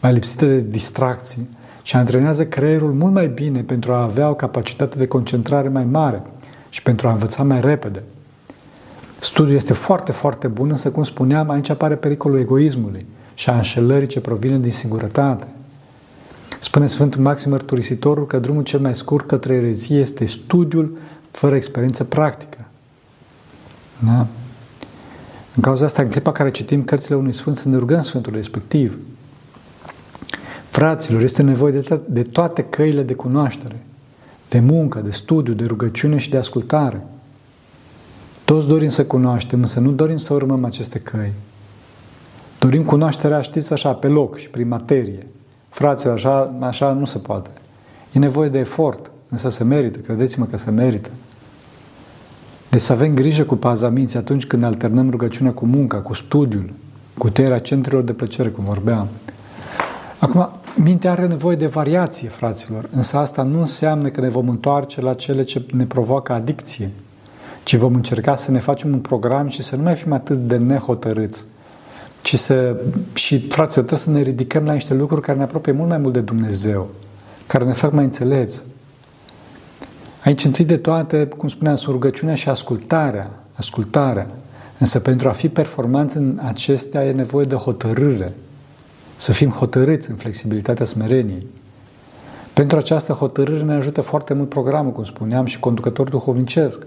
mai 0.01 0.13
lipsită 0.13 0.45
de 0.45 0.59
distracții 0.59 1.49
și 1.81 1.95
antrenează 1.95 2.45
creierul 2.45 2.93
mult 2.93 3.13
mai 3.13 3.27
bine 3.27 3.61
pentru 3.61 3.93
a 3.93 4.03
avea 4.03 4.29
o 4.29 4.35
capacitate 4.35 4.97
de 4.97 5.07
concentrare 5.07 5.69
mai 5.69 5.85
mare 5.85 6.21
și 6.69 6.81
pentru 6.83 7.07
a 7.07 7.11
învăța 7.11 7.43
mai 7.43 7.61
repede. 7.61 8.03
Studiul 9.19 9.55
este 9.55 9.73
foarte, 9.73 10.11
foarte 10.11 10.47
bun, 10.47 10.69
însă, 10.69 10.91
cum 10.91 11.03
spuneam, 11.03 11.49
aici 11.49 11.69
apare 11.69 11.95
pericolul 11.95 12.39
egoismului 12.39 13.05
și 13.33 13.49
a 13.49 13.55
înșelării 13.55 14.07
ce 14.07 14.21
provine 14.21 14.59
din 14.59 14.71
singurătate. 14.71 15.47
Spune 16.59 16.87
Sfântul 16.87 17.21
Maxim 17.21 17.51
Mărturisitorul 17.51 18.25
că 18.25 18.39
drumul 18.39 18.63
cel 18.63 18.79
mai 18.79 18.95
scurt 18.95 19.27
către 19.27 19.53
erezie 19.53 19.99
este 19.99 20.25
studiul 20.25 20.97
fără 21.31 21.55
experiență 21.55 22.03
practică. 22.03 22.65
Da? 24.05 24.27
În 25.55 25.61
cauza 25.61 25.85
asta, 25.85 26.01
în 26.01 26.09
clipa 26.09 26.31
care 26.31 26.51
citim 26.51 26.83
cărțile 26.83 27.15
unui 27.15 27.33
sfânt, 27.33 27.57
să 27.57 27.69
ne 27.69 27.77
rugăm 27.77 28.01
Sfântul 28.01 28.33
respectiv. 28.33 28.99
Fraților, 30.69 31.21
este 31.21 31.41
nevoie 31.41 31.71
de, 31.71 31.81
to- 31.81 32.05
de 32.05 32.21
toate 32.21 32.63
căile 32.63 33.03
de 33.03 33.13
cunoaștere, 33.13 33.83
de 34.49 34.59
muncă, 34.59 34.99
de 34.99 35.11
studiu, 35.11 35.53
de 35.53 35.65
rugăciune 35.65 36.17
și 36.17 36.29
de 36.29 36.37
ascultare. 36.37 37.05
Toți 38.45 38.67
dorim 38.67 38.89
să 38.89 39.05
cunoaștem, 39.05 39.61
însă 39.61 39.79
nu 39.79 39.91
dorim 39.91 40.17
să 40.17 40.33
urmăm 40.33 40.65
aceste 40.65 40.99
căi. 40.99 41.33
Dorim 42.59 42.83
cunoașterea, 42.83 43.41
știți, 43.41 43.73
așa, 43.73 43.93
pe 43.93 44.07
loc 44.07 44.37
și 44.37 44.49
prin 44.49 44.67
materie. 44.67 45.27
Fraților, 45.69 46.13
așa, 46.13 46.55
așa 46.59 46.91
nu 46.93 47.05
se 47.05 47.17
poate. 47.17 47.49
E 48.11 48.19
nevoie 48.19 48.49
de 48.49 48.59
efort, 48.59 49.11
însă 49.29 49.49
se 49.49 49.63
merită, 49.63 49.99
credeți-mă 49.99 50.45
că 50.45 50.57
se 50.57 50.71
merită. 50.71 51.09
Deci 52.69 52.81
să 52.81 52.91
avem 52.91 53.13
grijă 53.13 53.43
cu 53.43 53.55
paza 53.55 53.89
minții 53.89 54.19
atunci 54.19 54.45
când 54.45 54.63
alternăm 54.63 55.09
rugăciunea 55.09 55.51
cu 55.51 55.65
munca, 55.65 56.01
cu 56.01 56.13
studiul, 56.13 56.73
cu 57.17 57.29
tăierea 57.29 57.59
centrilor 57.59 58.03
de 58.03 58.13
plăcere, 58.13 58.49
cum 58.49 58.63
vorbeam. 58.63 59.07
Acum, 60.19 60.49
mintea 60.75 61.11
are 61.11 61.27
nevoie 61.27 61.55
de 61.55 61.67
variație, 61.67 62.29
fraților, 62.29 62.89
însă 62.91 63.17
asta 63.17 63.43
nu 63.43 63.59
înseamnă 63.59 64.09
că 64.09 64.21
ne 64.21 64.29
vom 64.29 64.49
întoarce 64.49 65.01
la 65.01 65.13
cele 65.13 65.43
ce 65.43 65.65
ne 65.73 65.85
provoacă 65.85 66.33
adicție, 66.33 66.91
ci 67.63 67.75
vom 67.75 67.95
încerca 67.95 68.35
să 68.35 68.51
ne 68.51 68.59
facem 68.59 68.93
un 68.93 68.99
program 68.99 69.47
și 69.47 69.61
să 69.61 69.75
nu 69.75 69.83
mai 69.83 69.95
fim 69.95 70.11
atât 70.11 70.37
de 70.37 70.57
nehotărâți 70.57 71.45
ci 72.27 72.35
să, 72.35 72.75
și 73.13 73.39
fraților, 73.39 73.85
trebuie 73.85 73.99
să 73.99 74.09
ne 74.09 74.21
ridicăm 74.21 74.65
la 74.65 74.73
niște 74.73 74.93
lucruri 74.93 75.21
care 75.21 75.37
ne 75.37 75.43
apropie 75.43 75.71
mult 75.71 75.89
mai 75.89 75.97
mult 75.97 76.13
de 76.13 76.19
Dumnezeu, 76.19 76.89
care 77.45 77.63
ne 77.63 77.73
fac 77.73 77.91
mai 77.91 78.03
înțelepți. 78.03 78.61
Aici, 80.23 80.43
întâi 80.43 80.65
de 80.65 80.77
toate, 80.77 81.25
cum 81.25 81.49
spuneam, 81.49 81.75
sunt 81.75 81.93
rugăciunea 81.93 82.35
și 82.35 82.49
ascultarea. 82.49 83.31
Ascultarea. 83.53 84.27
Însă 84.77 84.99
pentru 84.99 85.27
a 85.27 85.31
fi 85.31 85.49
performanți 85.49 86.17
în 86.17 86.39
acestea 86.43 87.05
e 87.05 87.11
nevoie 87.11 87.45
de 87.45 87.55
hotărâre. 87.55 88.33
Să 89.17 89.31
fim 89.31 89.49
hotărâți 89.49 90.09
în 90.09 90.15
flexibilitatea 90.15 90.85
smereniei. 90.85 91.47
Pentru 92.53 92.77
această 92.77 93.13
hotărâre 93.13 93.63
ne 93.63 93.73
ajută 93.73 94.01
foarte 94.01 94.33
mult 94.33 94.49
programul, 94.49 94.91
cum 94.91 95.03
spuneam, 95.03 95.45
și 95.45 95.59
conducător 95.59 96.09
duhovnicesc, 96.09 96.85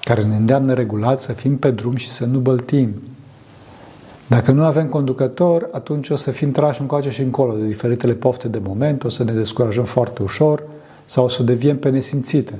care 0.00 0.22
ne 0.22 0.36
îndeamnă 0.36 0.72
regulat 0.72 1.20
să 1.20 1.32
fim 1.32 1.56
pe 1.58 1.70
drum 1.70 1.96
și 1.96 2.10
să 2.10 2.26
nu 2.26 2.38
băltim. 2.38 2.94
Dacă 4.26 4.52
nu 4.52 4.64
avem 4.64 4.86
conducător, 4.86 5.68
atunci 5.72 6.10
o 6.10 6.16
să 6.16 6.30
fim 6.30 6.50
trași 6.50 6.80
încoace 6.80 7.10
și 7.10 7.22
încolo 7.22 7.54
de 7.54 7.66
diferitele 7.66 8.14
pofte 8.14 8.48
de 8.48 8.60
moment, 8.64 9.04
o 9.04 9.08
să 9.08 9.24
ne 9.24 9.32
descurajăm 9.32 9.84
foarte 9.84 10.22
ușor 10.22 10.62
sau 11.04 11.24
o 11.24 11.28
să 11.28 11.42
deviem 11.42 11.78
pe 11.78 11.90
nesimțite. 11.90 12.58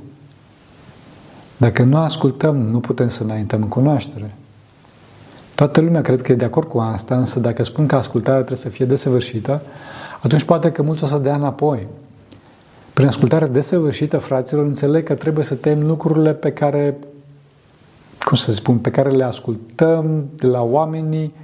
Dacă 1.57 1.83
nu 1.83 1.97
ascultăm, 1.97 2.57
nu 2.57 2.81
putem 2.81 3.09
să 3.09 3.23
înaintăm 3.23 3.63
în 3.63 3.69
cunoaștere. 3.69 4.35
Toată 5.63 5.81
lumea 5.81 6.01
cred 6.01 6.23
că 6.23 6.33
e 6.33 6.35
de 6.35 6.45
acord 6.45 6.69
cu 6.69 6.79
asta, 6.79 7.17
însă 7.17 7.41
dacă 7.41 7.65
spun 7.65 7.87
că 7.87 7.95
ascultarea 7.95 8.37
trebuie 8.37 8.59
să 8.59 8.69
fie 8.69 8.85
desăvârșită, 8.85 9.63
atunci 10.23 10.43
poate 10.43 10.73
că 10.73 10.83
mulți 10.83 11.05
o 11.05 11.07
să 11.07 11.19
dea 11.19 11.35
înapoi. 11.35 11.87
Prin 12.93 13.07
ascultarea 13.07 13.49
desăvârșită, 13.49 14.19
fraților, 14.19 14.65
înțeleg 14.65 15.05
că 15.05 15.15
trebuie 15.15 15.45
să 15.45 15.55
tem 15.55 15.87
lucrurile 15.87 16.35
pe 16.35 16.53
care, 16.53 16.99
cum 18.25 18.37
să 18.37 18.53
spun, 18.53 18.79
pe 18.79 18.91
care 18.91 19.11
le 19.11 19.25
ascultăm 19.25 20.25
de 20.37 20.47
la 20.47 20.63
oamenii 20.63 21.35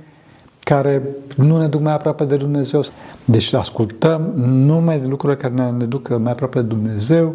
care 0.61 1.03
nu 1.37 1.59
ne 1.59 1.67
duc 1.67 1.81
mai 1.81 1.93
aproape 1.93 2.25
de 2.25 2.37
Dumnezeu. 2.37 2.83
Deci 3.25 3.53
ascultăm 3.53 4.33
numai 4.45 4.99
de 5.01 5.07
lucrurile 5.07 5.41
care 5.41 5.71
ne 5.71 5.87
duc 5.87 6.19
mai 6.19 6.33
aproape 6.33 6.61
de 6.61 6.67
Dumnezeu 6.67 7.35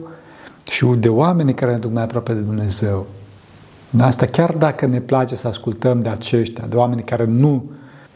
și 0.71 0.85
de 0.85 1.09
oamenii 1.09 1.53
care 1.53 1.71
ne 1.71 1.77
duc 1.77 1.91
mai 1.91 2.03
aproape 2.03 2.33
de 2.33 2.39
Dumnezeu. 2.39 3.05
Asta 3.99 4.25
chiar 4.25 4.51
dacă 4.51 4.85
ne 4.85 4.99
place 4.99 5.35
să 5.35 5.47
ascultăm 5.47 6.01
de 6.01 6.09
aceștia, 6.09 6.65
de 6.69 6.75
oamenii 6.75 7.03
care 7.03 7.25
nu, 7.25 7.63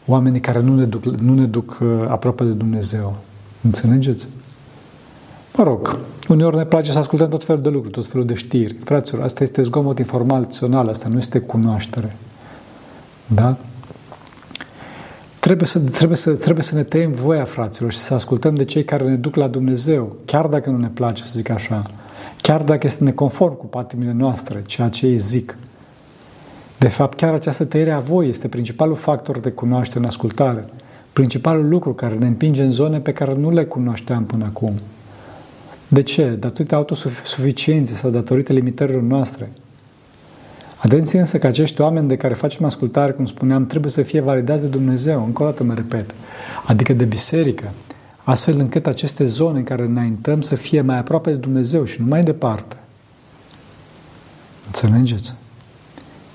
oamenii 0.06 0.40
care 0.40 0.60
nu 0.60 0.74
ne 0.74 0.84
duc, 0.84 1.04
nu 1.04 1.34
ne 1.34 1.44
duc 1.44 1.78
uh, 1.80 2.04
aproape 2.08 2.44
de 2.44 2.50
Dumnezeu. 2.50 3.16
Înțelegeți? 3.62 4.28
Mă 5.56 5.64
rog, 5.64 5.98
uneori 6.28 6.56
ne 6.56 6.64
place 6.64 6.90
să 6.92 6.98
ascultăm 6.98 7.28
tot 7.28 7.44
felul 7.44 7.62
de 7.62 7.68
lucruri, 7.68 7.94
tot 7.94 8.06
felul 8.06 8.26
de 8.26 8.34
știri. 8.34 8.76
Fraților, 8.84 9.22
asta 9.22 9.42
este 9.42 9.62
zgomot 9.62 9.98
informațional, 9.98 10.88
asta 10.88 11.08
nu 11.08 11.18
este 11.18 11.38
cunoaștere. 11.38 12.16
Da? 13.26 13.56
Trebuie 15.40 15.66
să, 15.66 15.78
trebuie, 15.78 16.16
să, 16.16 16.32
trebuie 16.32 16.64
să 16.64 16.74
ne 16.74 16.82
tăiem 16.82 17.12
voia, 17.12 17.44
fraților, 17.44 17.92
și 17.92 17.98
să 17.98 18.14
ascultăm 18.14 18.54
de 18.54 18.64
cei 18.64 18.84
care 18.84 19.04
ne 19.04 19.14
duc 19.14 19.34
la 19.34 19.46
Dumnezeu, 19.48 20.16
chiar 20.24 20.46
dacă 20.46 20.70
nu 20.70 20.78
ne 20.78 20.88
place, 20.88 21.22
să 21.22 21.30
zic 21.34 21.50
așa, 21.50 21.90
chiar 22.42 22.62
dacă 22.62 22.86
este 22.86 23.04
neconform 23.04 23.56
cu 23.56 23.66
patimile 23.66 24.12
noastre, 24.12 24.62
ceea 24.66 24.88
ce 24.88 25.06
ei 25.06 25.16
zic. 25.16 25.56
De 26.78 26.88
fapt, 26.88 27.16
chiar 27.16 27.32
această 27.32 27.64
tăiere 27.64 27.90
a 27.90 28.00
voii 28.00 28.28
este 28.28 28.48
principalul 28.48 28.96
factor 28.96 29.38
de 29.38 29.50
cunoaștere 29.50 30.00
în 30.00 30.04
ascultare, 30.04 30.64
principalul 31.12 31.68
lucru 31.68 31.94
care 31.94 32.14
ne 32.14 32.26
împinge 32.26 32.62
în 32.62 32.70
zone 32.70 32.98
pe 32.98 33.12
care 33.12 33.34
nu 33.34 33.50
le 33.50 33.64
cunoșteam 33.64 34.24
până 34.24 34.44
acum. 34.44 34.74
De 35.88 36.02
ce? 36.02 36.36
Datorită 36.38 36.74
autosuficienței 36.74 37.96
sau 37.96 38.10
datorită 38.10 38.52
limitărilor 38.52 39.02
noastre. 39.02 39.50
Atenție 40.76 41.18
însă 41.18 41.38
că 41.38 41.46
acești 41.46 41.80
oameni 41.80 42.08
de 42.08 42.16
care 42.16 42.34
facem 42.34 42.64
ascultare, 42.64 43.12
cum 43.12 43.26
spuneam, 43.26 43.66
trebuie 43.66 43.92
să 43.92 44.02
fie 44.02 44.20
validați 44.20 44.62
de 44.62 44.68
Dumnezeu, 44.68 45.24
încă 45.24 45.42
o 45.42 45.44
dată 45.44 45.64
mă 45.64 45.74
repet, 45.74 46.14
adică 46.66 46.92
de 46.92 47.04
biserică, 47.04 47.72
astfel 48.22 48.58
încât 48.58 48.86
aceste 48.86 49.24
zone 49.24 49.58
în 49.58 49.64
care 49.64 49.82
înaintăm 49.82 50.40
să 50.40 50.54
fie 50.54 50.80
mai 50.80 50.98
aproape 50.98 51.30
de 51.30 51.36
Dumnezeu 51.36 51.84
și 51.84 52.00
nu 52.00 52.06
mai 52.06 52.22
departe. 52.22 52.76
Înțelegeți? 54.66 55.34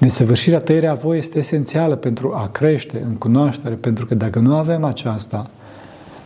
Desăvârșirea 0.04 0.60
tăierea 0.60 0.92
a 0.92 0.94
voi 0.94 1.18
este 1.18 1.38
esențială 1.38 1.96
pentru 1.96 2.34
a 2.34 2.48
crește 2.48 3.02
în 3.06 3.16
cunoaștere, 3.16 3.76
pentru 3.76 4.06
că 4.06 4.16
dacă 4.16 4.40
nu 4.40 4.56
avem 4.56 4.84
aceasta, 4.84 5.50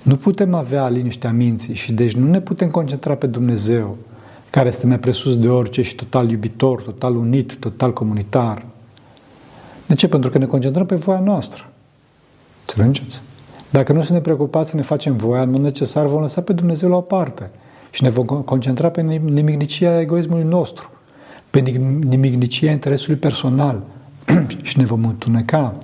nu 0.02 0.16
putem 0.16 0.54
avea 0.54 0.88
liniștea 0.88 1.32
minții 1.32 1.74
și 1.74 1.94
deci 1.94 2.16
nu 2.16 2.30
ne 2.30 2.42
putem 2.42 2.70
concentra 2.70 3.16
pe 3.16 3.28
Dumnezeu, 3.28 3.98
care 4.50 4.68
este 4.68 4.86
mai 4.86 5.00
presus 5.00 5.38
de 5.38 5.50
orice 5.50 5.82
și 5.82 5.96
total 5.96 6.30
iubitor, 6.30 6.82
total 6.82 7.16
unit, 7.16 7.56
total 7.56 7.94
comunitar. 7.94 8.66
De 9.86 9.96
ce? 9.96 10.08
Pentru 10.08 10.30
că 10.30 10.38
ne 10.38 10.46
concentrăm 10.46 10.86
pe 10.86 10.96
voia 10.96 11.20
noastră. 11.20 11.70
Înțelegeți? 12.60 13.22
Dacă 13.70 13.94
nu 13.94 14.02
suntem 14.02 14.24
preocupați 14.24 14.70
să 14.70 14.76
ne 14.76 14.82
facem 14.82 15.16
voia, 15.16 15.42
în 15.42 15.50
mod 15.50 15.62
necesar 15.62 16.06
vom 16.06 16.22
lăsa 16.22 16.42
pe 16.42 16.54
Dumnezeu 16.54 16.90
la 16.90 16.96
o 16.96 17.02
parte 17.02 17.50
și 17.90 18.04
ne 18.04 18.10
vom 18.10 18.26
concentra 18.26 18.90
pe 18.90 19.02
nimicnicia 19.02 20.00
egoismului 20.00 20.46
nostru, 20.46 20.92
pe 21.62 21.70
nimicnicia 22.08 22.72
interesului 22.72 23.16
personal 23.16 23.84
și 24.62 24.78
ne 24.78 24.86
vom 24.86 25.06
întuneca. 25.06 25.76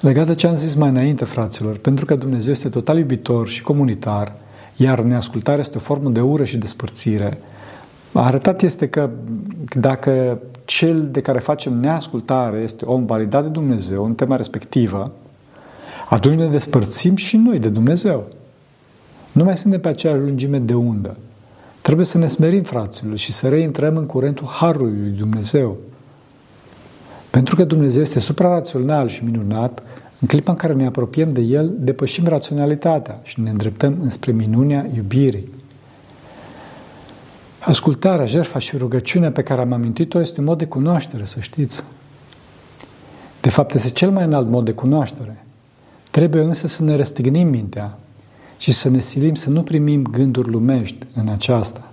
Legat 0.00 0.26
de 0.26 0.34
ce 0.34 0.46
am 0.46 0.54
zis 0.54 0.74
mai 0.74 0.88
înainte, 0.88 1.24
fraților, 1.24 1.76
pentru 1.76 2.04
că 2.04 2.14
Dumnezeu 2.14 2.52
este 2.52 2.68
total 2.68 2.98
iubitor 2.98 3.48
și 3.48 3.62
comunitar, 3.62 4.32
iar 4.76 5.00
neascultarea 5.00 5.60
este 5.60 5.76
o 5.76 5.80
formă 5.80 6.10
de 6.10 6.20
ură 6.20 6.44
și 6.44 6.56
despărțire, 6.56 7.38
arătat 8.12 8.62
este 8.62 8.88
că 8.88 9.10
dacă 9.80 10.40
cel 10.64 11.08
de 11.10 11.20
care 11.20 11.38
facem 11.38 11.80
neascultare 11.80 12.58
este 12.58 12.84
om 12.84 13.06
validat 13.06 13.42
de 13.42 13.48
Dumnezeu 13.48 14.04
în 14.04 14.14
tema 14.14 14.36
respectivă, 14.36 15.12
atunci 16.08 16.38
ne 16.38 16.46
despărțim 16.46 17.16
și 17.16 17.36
noi 17.36 17.58
de 17.58 17.68
Dumnezeu. 17.68 18.24
Nu 19.32 19.44
mai 19.44 19.56
suntem 19.56 19.80
pe 19.80 19.88
aceeași 19.88 20.20
lungime 20.20 20.58
de 20.58 20.74
undă. 20.74 21.16
Trebuie 21.82 22.06
să 22.06 22.18
ne 22.18 22.26
smerim, 22.26 22.62
fraților, 22.62 23.16
și 23.16 23.32
să 23.32 23.48
reintrăm 23.48 23.96
în 23.96 24.06
curentul 24.06 24.46
Harului 24.46 24.98
lui 25.00 25.10
Dumnezeu. 25.18 25.76
Pentru 27.30 27.56
că 27.56 27.64
Dumnezeu 27.64 28.02
este 28.02 28.18
suprarațional 28.18 29.08
și 29.08 29.24
minunat, 29.24 29.82
în 30.18 30.28
clipa 30.28 30.50
în 30.50 30.56
care 30.56 30.72
ne 30.72 30.86
apropiem 30.86 31.28
de 31.28 31.40
El, 31.40 31.74
depășim 31.78 32.26
raționalitatea 32.26 33.20
și 33.22 33.40
ne 33.40 33.50
îndreptăm 33.50 33.96
înspre 34.00 34.32
minunea 34.32 34.86
iubirii. 34.94 35.50
Ascultarea, 37.58 38.26
jertfa 38.26 38.58
și 38.58 38.76
rugăciunea 38.76 39.32
pe 39.32 39.42
care 39.42 39.60
am 39.60 39.72
amintit-o 39.72 40.20
este 40.20 40.40
mod 40.40 40.58
de 40.58 40.66
cunoaștere, 40.66 41.24
să 41.24 41.40
știți. 41.40 41.84
De 43.40 43.50
fapt, 43.50 43.74
este 43.74 43.88
cel 43.88 44.10
mai 44.10 44.24
înalt 44.24 44.48
mod 44.48 44.64
de 44.64 44.72
cunoaștere. 44.72 45.44
Trebuie 46.10 46.42
însă 46.42 46.66
să 46.66 46.82
ne 46.82 46.94
răstignim 46.94 47.48
mintea 47.48 47.98
și 48.62 48.72
să 48.72 48.88
ne 48.88 49.00
silim 49.00 49.34
să 49.34 49.50
nu 49.50 49.62
primim 49.62 50.02
gânduri 50.02 50.50
lumești 50.50 51.06
în 51.14 51.28
aceasta. 51.28 51.92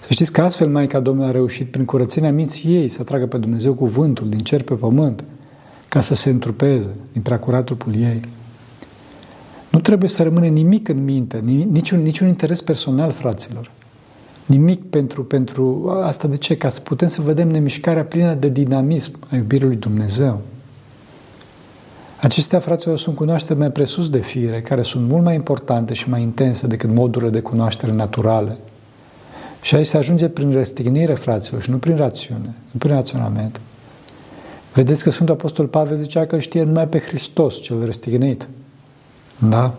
Să 0.00 0.06
știți 0.10 0.32
că 0.32 0.42
astfel 0.42 0.68
Maica 0.68 1.00
Domnului 1.00 1.28
a 1.28 1.32
reușit 1.32 1.70
prin 1.70 1.84
curățenia 1.84 2.32
minții 2.32 2.74
ei 2.74 2.88
să 2.88 2.98
atragă 3.00 3.26
pe 3.26 3.38
Dumnezeu 3.38 3.74
cuvântul 3.74 4.28
din 4.28 4.38
cer 4.38 4.62
pe 4.62 4.74
pământ, 4.74 5.24
ca 5.88 6.00
să 6.00 6.14
se 6.14 6.30
întrupeze 6.30 6.90
din 7.12 7.22
preacurat 7.22 7.64
trupul 7.64 7.94
ei. 7.94 8.20
Nu 9.70 9.80
trebuie 9.80 10.08
să 10.08 10.22
rămâne 10.22 10.48
nimic 10.48 10.88
în 10.88 11.04
minte, 11.04 11.38
niciun, 11.70 12.02
niciun 12.02 12.28
interes 12.28 12.62
personal, 12.62 13.10
fraților. 13.10 13.70
Nimic 14.46 14.84
pentru, 14.90 15.24
pentru 15.24 15.94
asta 16.02 16.28
de 16.28 16.36
ce? 16.36 16.56
Ca 16.56 16.68
să 16.68 16.80
putem 16.80 17.08
să 17.08 17.22
vedem 17.22 17.48
nemișcarea 17.48 18.04
plină 18.04 18.34
de 18.34 18.48
dinamism 18.48 19.18
a 19.30 19.36
iubirii 19.36 19.66
lui 19.66 19.76
Dumnezeu. 19.76 20.40
Acestea, 22.20 22.58
fraților, 22.58 22.98
sunt 22.98 23.16
cunoașteri 23.16 23.58
mai 23.58 23.70
presus 23.70 24.10
de 24.10 24.18
fire, 24.18 24.62
care 24.62 24.82
sunt 24.82 25.08
mult 25.08 25.24
mai 25.24 25.34
importante 25.34 25.94
și 25.94 26.08
mai 26.08 26.22
intense 26.22 26.66
decât 26.66 26.90
modurile 26.90 27.30
de 27.30 27.40
cunoaștere 27.40 27.92
naturale. 27.92 28.58
Și 29.62 29.74
aici 29.74 29.86
se 29.86 29.96
ajunge 29.96 30.28
prin 30.28 30.52
răstignire, 30.52 31.14
fraților, 31.14 31.62
și 31.62 31.70
nu 31.70 31.78
prin 31.78 31.96
rațiune, 31.96 32.54
nu 32.70 32.78
prin 32.78 32.92
raționament. 32.92 33.60
Vedeți 34.74 35.02
că 35.02 35.10
Sfântul 35.10 35.34
Apostol 35.34 35.66
Pavel 35.66 35.96
zicea 35.96 36.26
că 36.26 36.34
îl 36.34 36.40
știe 36.40 36.62
numai 36.62 36.88
pe 36.88 36.98
Hristos 36.98 37.60
cel 37.60 37.84
răstignit. 37.84 38.48
Da? 39.48 39.74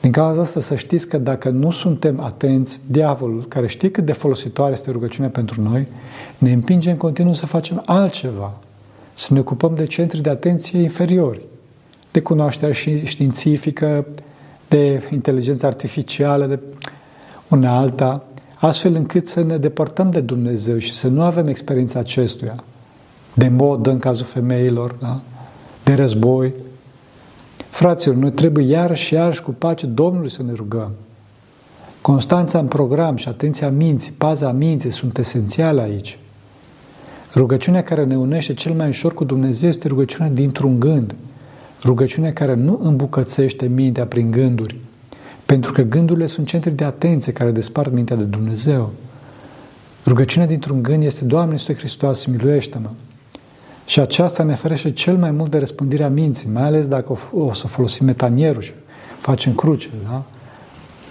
Din 0.00 0.12
cauza 0.12 0.40
asta 0.40 0.60
să 0.60 0.74
știți 0.74 1.08
că 1.08 1.18
dacă 1.18 1.48
nu 1.50 1.70
suntem 1.70 2.20
atenți, 2.20 2.80
diavolul, 2.86 3.44
care 3.48 3.66
știe 3.66 3.90
cât 3.90 4.04
de 4.04 4.12
folositoare 4.12 4.72
este 4.72 4.90
rugăciunea 4.90 5.30
pentru 5.30 5.62
noi, 5.62 5.88
ne 6.38 6.52
împinge 6.52 6.90
în 6.90 6.96
continuu 6.96 7.34
să 7.34 7.46
facem 7.46 7.82
altceva, 7.86 8.58
să 9.18 9.32
ne 9.32 9.38
ocupăm 9.40 9.74
de 9.74 9.84
centri 9.84 10.20
de 10.20 10.30
atenție 10.30 10.80
inferiori, 10.80 11.40
de 12.10 12.20
cunoaștere 12.20 12.72
științifică, 13.04 14.06
de 14.68 15.02
inteligență 15.12 15.66
artificială, 15.66 16.46
de 16.46 16.58
una 17.48 17.78
alta, 17.78 18.24
astfel 18.58 18.94
încât 18.94 19.26
să 19.26 19.42
ne 19.42 19.56
depărtăm 19.56 20.10
de 20.10 20.20
Dumnezeu 20.20 20.78
și 20.78 20.94
să 20.94 21.08
nu 21.08 21.22
avem 21.22 21.46
experiența 21.46 21.98
acestuia, 21.98 22.64
de 23.34 23.48
modă 23.48 23.90
în 23.90 23.98
cazul 23.98 24.26
femeilor, 24.26 24.96
da? 25.00 25.20
de 25.84 25.94
război. 25.94 26.54
Fraților, 27.70 28.16
noi 28.16 28.32
trebuie 28.32 28.66
iarăși 28.66 29.04
și 29.04 29.14
iarăși 29.14 29.42
cu 29.42 29.50
pace 29.50 29.86
Domnului 29.86 30.30
să 30.30 30.42
ne 30.42 30.52
rugăm. 30.52 30.90
Constanța 32.00 32.58
în 32.58 32.66
program 32.66 33.16
și 33.16 33.28
atenția 33.28 33.70
minții, 33.70 34.12
paza 34.12 34.52
minții 34.52 34.90
sunt 34.90 35.18
esențiale 35.18 35.80
aici. 35.80 36.18
Rugăciunea 37.34 37.82
care 37.82 38.04
ne 38.04 38.16
unește 38.16 38.54
cel 38.54 38.72
mai 38.72 38.88
ușor 38.88 39.14
cu 39.14 39.24
Dumnezeu 39.24 39.68
este 39.68 39.88
rugăciunea 39.88 40.30
dintr-un 40.30 40.80
gând. 40.80 41.14
Rugăciunea 41.82 42.32
care 42.32 42.54
nu 42.54 42.78
îmbucățește 42.82 43.66
mintea 43.66 44.06
prin 44.06 44.30
gânduri, 44.30 44.76
pentru 45.46 45.72
că 45.72 45.82
gândurile 45.82 46.26
sunt 46.26 46.46
centri 46.46 46.70
de 46.70 46.84
atenție 46.84 47.32
care 47.32 47.50
despart 47.50 47.92
mintea 47.92 48.16
de 48.16 48.24
Dumnezeu. 48.24 48.92
Rugăciunea 50.06 50.48
dintr-un 50.48 50.82
gând 50.82 51.04
este 51.04 51.24
Doamne 51.24 51.52
Iisuse 51.52 51.74
Hristos, 51.74 52.24
miluiește-mă! 52.24 52.90
Și 53.86 54.00
aceasta 54.00 54.42
ne 54.42 54.54
ferește 54.54 54.90
cel 54.90 55.16
mai 55.16 55.30
mult 55.30 55.50
de 55.50 55.58
răspândirea 55.58 56.08
minții, 56.08 56.48
mai 56.52 56.62
ales 56.62 56.88
dacă 56.88 57.18
o 57.32 57.52
să 57.52 57.66
folosim 57.66 58.06
metanierul 58.06 58.62
și 58.62 58.72
facem 59.18 59.54
cruce. 59.54 59.88
Da? 60.04 60.24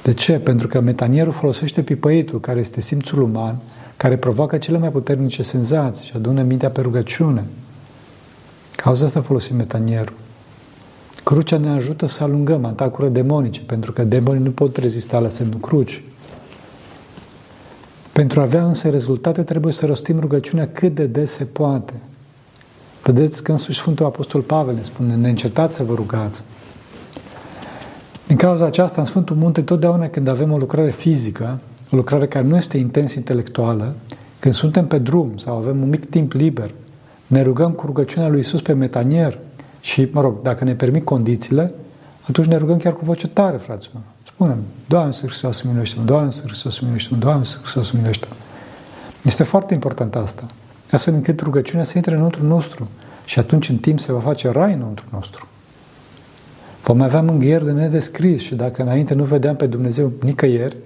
De 0.04 0.14
ce? 0.14 0.34
Pentru 0.34 0.68
că 0.68 0.80
metanierul 0.80 1.34
folosește 1.34 1.82
pipăitul, 1.82 2.40
care 2.40 2.60
este 2.60 2.82
simțul 2.82 3.22
uman, 3.22 3.58
care 3.98 4.18
provoacă 4.18 4.58
cele 4.58 4.78
mai 4.78 4.90
puternice 4.90 5.44
senzații 5.44 6.06
și 6.06 6.16
adună 6.16 6.42
mintea 6.42 6.70
pe 6.70 6.82
rugăciune. 6.82 7.46
Cauza 8.76 9.06
asta 9.06 9.22
folosim 9.22 9.56
metanierul. 9.56 10.16
Crucea 11.24 11.58
ne 11.58 11.70
ajută 11.70 12.06
să 12.06 12.24
alungăm 12.24 12.66
atacurile 12.66 13.10
demonice, 13.10 13.62
pentru 13.62 13.92
că 13.92 14.04
demonii 14.04 14.44
nu 14.44 14.52
pot 14.52 14.78
rezista 14.78 15.20
la 15.20 15.30
semnul 15.30 15.60
cruci. 15.60 16.04
Pentru 18.12 18.40
a 18.40 18.44
avea 18.44 18.66
însă 18.66 18.90
rezultate, 18.90 19.44
trebuie 19.44 19.74
să 19.74 19.86
rostim 19.86 20.20
rugăciunea 20.20 20.70
cât 20.74 20.96
de 20.96 21.06
des 21.06 21.32
se 21.32 21.44
poate. 21.44 21.94
Vedeți 23.04 23.44
că 23.44 23.52
însuși 23.52 23.80
Sfântul 23.80 24.06
Apostol 24.06 24.42
Pavel 24.42 24.76
ne 24.76 24.82
spune, 24.82 25.16
neîncetați 25.16 25.76
să 25.76 25.84
vă 25.84 25.94
rugați. 25.94 26.44
Din 28.28 28.36
cauza 28.36 28.66
aceasta, 28.66 29.02
în 29.02 29.08
Sfântul 29.08 29.36
Munte, 29.36 29.62
totdeauna 29.62 30.08
când 30.08 30.28
avem 30.28 30.52
o 30.52 30.58
lucrare 30.58 30.90
fizică, 30.90 31.60
o 31.92 31.96
lucrare 31.96 32.28
care 32.28 32.46
nu 32.46 32.56
este 32.56 32.78
intens 32.78 33.14
intelectuală, 33.14 33.96
când 34.40 34.54
suntem 34.54 34.88
pe 34.88 34.98
drum 34.98 35.38
sau 35.38 35.58
avem 35.58 35.82
un 35.82 35.90
mic 35.90 36.10
timp 36.10 36.32
liber, 36.32 36.74
ne 37.28 37.42
rugăm 37.42 37.72
cu 37.72 37.86
rugăciunea 37.86 38.30
lui 38.30 38.40
Isus 38.40 38.62
pe 38.62 38.74
metanier 38.74 39.40
și, 39.82 40.08
mă 40.12 40.22
rog, 40.22 40.42
dacă 40.42 40.64
ne 40.64 40.76
permit 40.76 41.06
condițiile, 41.06 41.74
atunci 42.22 42.48
ne 42.48 42.58
rugăm 42.58 42.78
chiar 42.78 42.94
cu 42.94 43.06
voce 43.06 43.28
tare, 43.28 43.58
fraților. 43.58 44.02
Spunem, 44.24 44.58
Doamne 44.88 45.08
Iisus 45.08 45.28
Hristos, 45.28 45.62
miluiește-mă, 45.62 46.06
Doamne 46.06 46.26
Iisus 46.26 46.44
Hristos, 46.44 46.80
miluiește-mă, 46.80 47.20
Doamne 47.20 47.40
Iisus 47.40 47.60
Hristos, 47.60 47.92
miluiește-mă. 47.92 48.36
Este 49.22 49.44
foarte 49.44 49.74
important 49.74 50.16
asta. 50.16 50.46
Astfel 50.92 51.14
încât 51.14 51.42
rugăciunea 51.42 51.84
să 51.84 51.94
intre 51.96 52.16
înăuntru 52.16 52.46
nostru 52.46 52.88
și 53.26 53.40
atunci 53.40 53.70
în 53.70 53.78
timp 53.78 54.00
se 54.00 54.12
va 54.12 54.20
face 54.20 54.50
rai 54.50 54.74
înăuntru 54.74 55.06
nostru. 55.12 55.48
Vom 56.84 57.02
avea 57.02 57.22
mânghieri 57.22 57.66
de 57.66 57.72
nedescris 57.72 58.42
și 58.42 58.56
dacă 58.56 58.82
înainte 58.82 59.14
nu 59.14 59.24
vedeam 59.24 59.56
pe 59.56 59.68
Dumnezeu 59.68 60.12
nicăieri, 60.22 60.78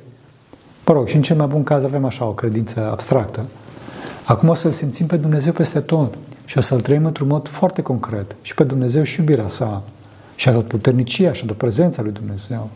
mă 0.92 0.98
rog, 0.98 1.08
și 1.08 1.16
în 1.16 1.22
cel 1.22 1.36
mai 1.36 1.48
bun 1.48 1.64
caz 1.64 1.84
avem 1.84 2.06
așa 2.06 2.26
o 2.26 2.34
credință 2.34 2.90
abstractă, 2.92 3.46
acum 4.24 4.50
o 4.50 4.54
să-L 4.54 4.72
simțim 4.72 5.06
pe 5.06 5.16
Dumnezeu 5.16 5.54
peste 5.54 5.80
tot 5.80 6.18
și 6.46 6.58
o 6.58 6.62
să-L 6.62 6.82
trăim 6.82 7.06
într-un 7.06 7.28
mod 7.28 7.48
foarte 7.48 7.82
concret 7.82 8.36
și 8.42 8.54
pe 8.54 8.64
Dumnezeu 8.64 9.04
și 9.04 9.20
iubirea 9.20 9.48
sa 9.48 9.84
și 10.36 10.50
a 10.50 10.52
tot 10.52 10.68
puternicia 10.68 11.32
și 11.32 11.42
a 11.44 11.48
tot 11.48 11.58
prezența 11.58 12.02
lui 12.02 12.12
Dumnezeu. 12.12 12.70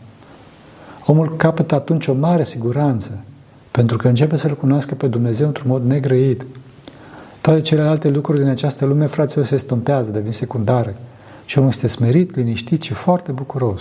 Omul 1.06 1.36
capătă 1.36 1.74
atunci 1.74 2.06
o 2.06 2.12
mare 2.12 2.44
siguranță, 2.44 3.24
pentru 3.70 3.96
că 3.96 4.08
începe 4.08 4.36
să-L 4.36 4.54
cunoască 4.54 4.94
pe 4.94 5.06
Dumnezeu 5.06 5.46
într-un 5.46 5.70
mod 5.70 5.84
negrăit. 5.84 6.46
Toate 7.40 7.60
celelalte 7.60 8.08
lucruri 8.08 8.38
din 8.38 8.48
această 8.48 8.84
lume, 8.84 9.06
fraților, 9.06 9.44
se 9.44 9.56
stompează, 9.56 10.10
devin 10.10 10.32
secundare. 10.32 10.96
Și 11.44 11.58
omul 11.58 11.70
este 11.70 11.86
smerit, 11.86 12.36
liniștit 12.36 12.82
și 12.82 12.92
foarte 12.92 13.32
bucuros. 13.32 13.80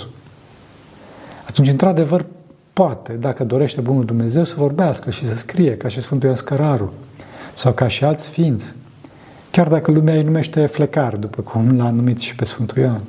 Atunci, 1.48 1.68
într-adevăr, 1.68 2.26
poate, 2.76 3.14
dacă 3.14 3.44
dorește 3.44 3.82
Bunul 3.82 4.06
Dumnezeu, 4.06 4.44
să 4.44 4.54
vorbească 4.58 5.10
și 5.10 5.26
să 5.26 5.36
scrie, 5.36 5.78
ca 5.78 5.88
și 5.88 6.02
Sfântul 6.02 6.26
Ioan 6.26 6.38
Scăraru, 6.38 6.94
sau 7.54 7.74
ca 7.74 7.88
și 7.88 8.04
alți 8.04 8.24
sfinți, 8.24 8.76
chiar 9.52 9.68
dacă 9.68 9.92
lumea 9.92 10.16
îi 10.16 10.24
numește 10.24 10.66
flecar, 10.66 11.16
după 11.16 11.42
cum 11.42 11.78
l-a 11.78 11.92
numit 11.92 12.20
și 12.20 12.36
pe 12.36 12.46
Sfântul 12.46 12.78
Ioan. 12.78 13.02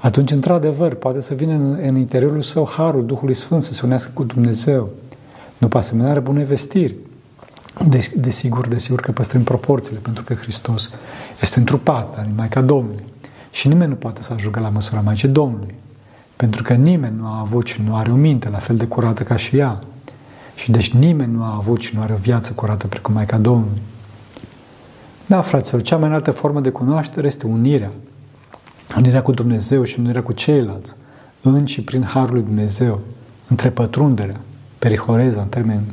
Atunci, 0.00 0.30
într-adevăr, 0.30 0.94
poate 0.94 1.20
să 1.20 1.34
vină 1.34 1.52
în, 1.52 1.78
în 1.82 1.96
interiorul 1.96 2.42
său 2.42 2.68
harul 2.68 3.06
Duhului 3.06 3.34
Sfânt 3.34 3.62
să 3.62 3.72
se 3.72 3.80
unească 3.84 4.10
cu 4.14 4.24
Dumnezeu, 4.24 4.88
după 5.58 5.78
asemănare 5.78 6.20
bune 6.20 6.44
vestiri. 6.44 6.94
Desigur, 8.14 8.68
de 8.68 8.74
desigur 8.74 9.00
că 9.00 9.12
păstrăm 9.12 9.42
proporțiile, 9.42 9.98
pentru 9.98 10.22
că 10.22 10.34
Hristos 10.34 10.90
este 11.40 11.58
întrupat, 11.58 12.18
în 12.18 12.32
Maica 12.36 12.60
Domnului. 12.60 13.04
Și 13.50 13.68
nimeni 13.68 13.90
nu 13.90 13.96
poate 13.96 14.22
să 14.22 14.32
ajungă 14.32 14.60
la 14.60 14.68
măsura 14.68 15.00
Maicii 15.00 15.28
Domnului. 15.28 15.74
Pentru 16.40 16.62
că 16.62 16.74
nimeni 16.74 17.16
nu 17.16 17.26
a 17.26 17.38
avut 17.38 17.66
și 17.66 17.82
nu 17.82 17.96
are 17.96 18.10
o 18.10 18.14
minte 18.14 18.48
la 18.48 18.58
fel 18.58 18.76
de 18.76 18.86
curată 18.86 19.22
ca 19.22 19.36
și 19.36 19.56
ea. 19.56 19.78
Și 20.54 20.70
deci 20.70 20.92
nimeni 20.92 21.32
nu 21.32 21.42
a 21.42 21.54
avut 21.56 21.80
și 21.80 21.94
nu 21.94 22.00
are 22.00 22.12
o 22.12 22.16
viață 22.16 22.52
curată 22.52 22.86
precum 22.86 23.14
Maica 23.14 23.38
Domnului. 23.38 23.82
Da, 25.26 25.40
fraților, 25.40 25.82
cea 25.82 25.96
mai 25.96 26.08
înaltă 26.08 26.30
formă 26.30 26.60
de 26.60 26.70
cunoaștere 26.70 27.26
este 27.26 27.46
unirea. 27.46 27.90
Unirea 28.96 29.22
cu 29.22 29.32
Dumnezeu 29.32 29.84
și 29.84 29.98
unirea 29.98 30.22
cu 30.22 30.32
ceilalți, 30.32 30.94
în 31.42 31.64
și 31.64 31.82
prin 31.82 32.02
Harul 32.02 32.34
lui 32.34 32.42
Dumnezeu, 32.42 33.00
întrepătrunderea, 33.48 34.40
perihoreza 34.78 35.40
în 35.40 35.48
termeni 35.48 35.92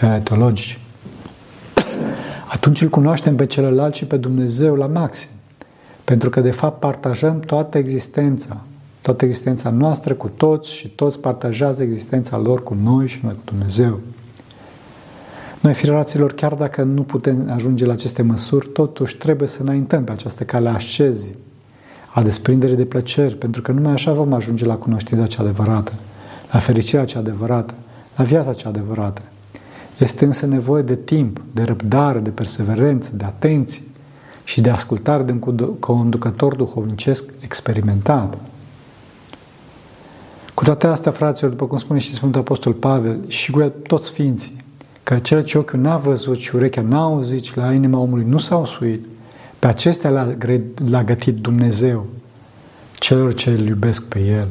eh, 0.00 0.20
teologici. 0.22 0.80
Atunci 2.54 2.82
îl 2.82 2.88
cunoaștem 2.88 3.36
pe 3.36 3.46
celălalt 3.46 3.94
și 3.94 4.04
pe 4.04 4.16
Dumnezeu 4.16 4.74
la 4.74 4.86
maxim. 4.86 5.30
Pentru 6.04 6.30
că, 6.30 6.40
de 6.40 6.50
fapt, 6.50 6.80
partajăm 6.80 7.40
toată 7.40 7.78
existența, 7.78 8.62
toată 9.08 9.24
existența 9.24 9.70
noastră 9.70 10.14
cu 10.14 10.28
toți 10.28 10.72
și 10.72 10.88
toți 10.88 11.20
partajează 11.20 11.82
existența 11.82 12.38
lor 12.38 12.62
cu 12.62 12.76
noi 12.82 13.06
și 13.06 13.20
noi 13.22 13.32
cu 13.32 13.40
Dumnezeu. 13.44 14.00
Noi, 15.60 15.74
firaților, 15.74 16.32
chiar 16.32 16.54
dacă 16.54 16.82
nu 16.82 17.02
putem 17.02 17.50
ajunge 17.50 17.86
la 17.86 17.92
aceste 17.92 18.22
măsuri, 18.22 18.68
totuși 18.68 19.16
trebuie 19.16 19.48
să 19.48 19.62
înaintăm 19.62 20.04
pe 20.04 20.12
această 20.12 20.44
cale 20.44 20.68
a 20.68 20.72
ascezii, 20.72 21.34
a 22.14 22.22
desprinderii 22.22 22.76
de 22.76 22.84
plăceri, 22.84 23.36
pentru 23.36 23.62
că 23.62 23.72
numai 23.72 23.92
așa 23.92 24.12
vom 24.12 24.32
ajunge 24.32 24.64
la 24.64 24.76
cunoștința 24.76 25.26
cea 25.26 25.42
adevărată, 25.42 25.92
la 26.52 26.58
fericirea 26.58 27.04
cea 27.04 27.18
adevărată, 27.18 27.74
la 28.16 28.24
viața 28.24 28.52
cea 28.52 28.68
adevărată. 28.68 29.22
Este 29.98 30.24
însă 30.24 30.46
nevoie 30.46 30.82
de 30.82 30.96
timp, 30.96 31.42
de 31.52 31.62
răbdare, 31.62 32.18
de 32.18 32.30
perseverență, 32.30 33.10
de 33.14 33.24
atenție 33.24 33.84
și 34.44 34.60
de 34.60 34.70
ascultare 34.70 35.22
de 35.22 35.32
un 35.32 35.74
conducător 35.78 36.54
duhovnicesc 36.54 37.24
experimentat. 37.40 38.38
Cu 40.58 40.64
toate 40.64 40.86
astea, 40.86 41.12
fraților, 41.12 41.50
după 41.50 41.66
cum 41.66 41.78
spune 41.78 41.98
și 41.98 42.14
Sfântul 42.14 42.40
Apostol 42.40 42.72
Pavel 42.72 43.24
și 43.28 43.50
cu 43.50 43.72
toți 43.86 44.06
Sfinții, 44.06 44.64
că 45.02 45.18
cel 45.18 45.42
ce 45.42 45.58
ochiul 45.58 45.78
n-a 45.78 45.96
văzut 45.96 46.38
și 46.38 46.54
urechea 46.54 46.82
n-a 46.82 47.02
auzit 47.02 47.44
și 47.44 47.56
la 47.56 47.72
inima 47.72 47.98
omului 47.98 48.24
nu 48.24 48.38
s-au 48.38 48.64
suit, 48.64 49.06
pe 49.58 49.66
acestea 49.66 50.10
l-a, 50.90 51.04
gătit 51.04 51.34
Dumnezeu 51.34 52.06
celor 52.94 53.34
ce 53.34 53.50
îl 53.50 53.66
iubesc 53.66 54.04
pe 54.04 54.20
El. 54.20 54.48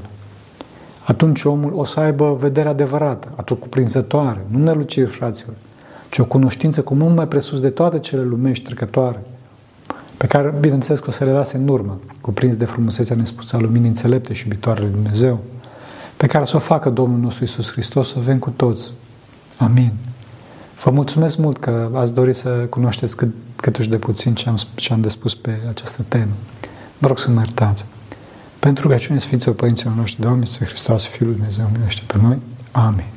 Atunci 1.03 1.43
omul 1.43 1.73
o 1.73 1.83
să 1.83 1.99
aibă 1.99 2.37
vedere 2.39 2.69
adevărată, 2.69 3.31
atunci 3.35 3.59
cuprinzătoare, 3.59 4.45
nu 4.49 4.63
năluciri, 4.63 5.09
fraților, 5.09 5.55
ci 6.09 6.17
o 6.17 6.25
cunoștință 6.25 6.81
cu 6.81 6.93
mult 6.93 7.15
mai 7.15 7.27
presus 7.27 7.61
de 7.61 7.69
toate 7.69 7.99
cele 7.99 8.21
lumești 8.23 8.63
trecătoare, 8.63 9.23
pe 10.17 10.27
care, 10.27 10.53
bineînțeles, 10.59 10.99
că 10.99 11.05
o 11.09 11.11
să 11.11 11.23
le 11.23 11.31
lase 11.31 11.57
în 11.57 11.67
urmă, 11.67 11.99
cuprins 12.21 12.55
de 12.55 12.65
frumusețea 12.65 13.15
nespusă 13.15 13.55
a 13.55 13.59
luminii 13.59 13.87
înțelepte 13.87 14.33
și 14.33 14.43
iubitoare 14.43 14.81
de 14.81 14.87
Dumnezeu, 14.87 15.39
pe 16.17 16.27
care 16.27 16.45
să 16.45 16.55
o 16.55 16.59
facă 16.59 16.89
Domnul 16.89 17.19
nostru 17.19 17.43
Isus 17.43 17.71
Hristos, 17.71 18.09
să 18.09 18.19
vem 18.19 18.39
cu 18.39 18.49
toți. 18.49 18.91
Amin. 19.57 19.93
Vă 20.83 20.91
mulțumesc 20.91 21.37
mult 21.37 21.57
că 21.57 21.91
ați 21.93 22.13
dorit 22.13 22.35
să 22.35 22.49
cunoașteți 22.49 23.15
cât, 23.15 23.33
câtuși 23.55 23.89
de 23.89 23.97
puțin 23.97 24.35
ce 24.35 24.49
am, 24.49 24.57
ce 24.75 24.93
am 24.93 25.01
de 25.01 25.07
spus 25.07 25.35
pe 25.35 25.59
această 25.69 26.05
temă. 26.07 26.31
Vă 26.97 27.07
rog 27.07 27.19
să 27.19 27.29
mă 27.29 27.37
iertați. 27.39 27.85
Pentru 28.59 28.83
rugăciune 28.83 29.19
Sfinților 29.19 29.55
Părinților 29.55 29.93
noștri, 29.93 30.21
Doamne, 30.21 30.45
Hristos, 30.59 31.05
Fiul 31.05 31.27
Lui 31.27 31.37
Dumnezeu, 31.37 31.69
miluiește 31.71 32.01
pe 32.07 32.17
noi. 32.21 32.37
Amin. 32.71 33.16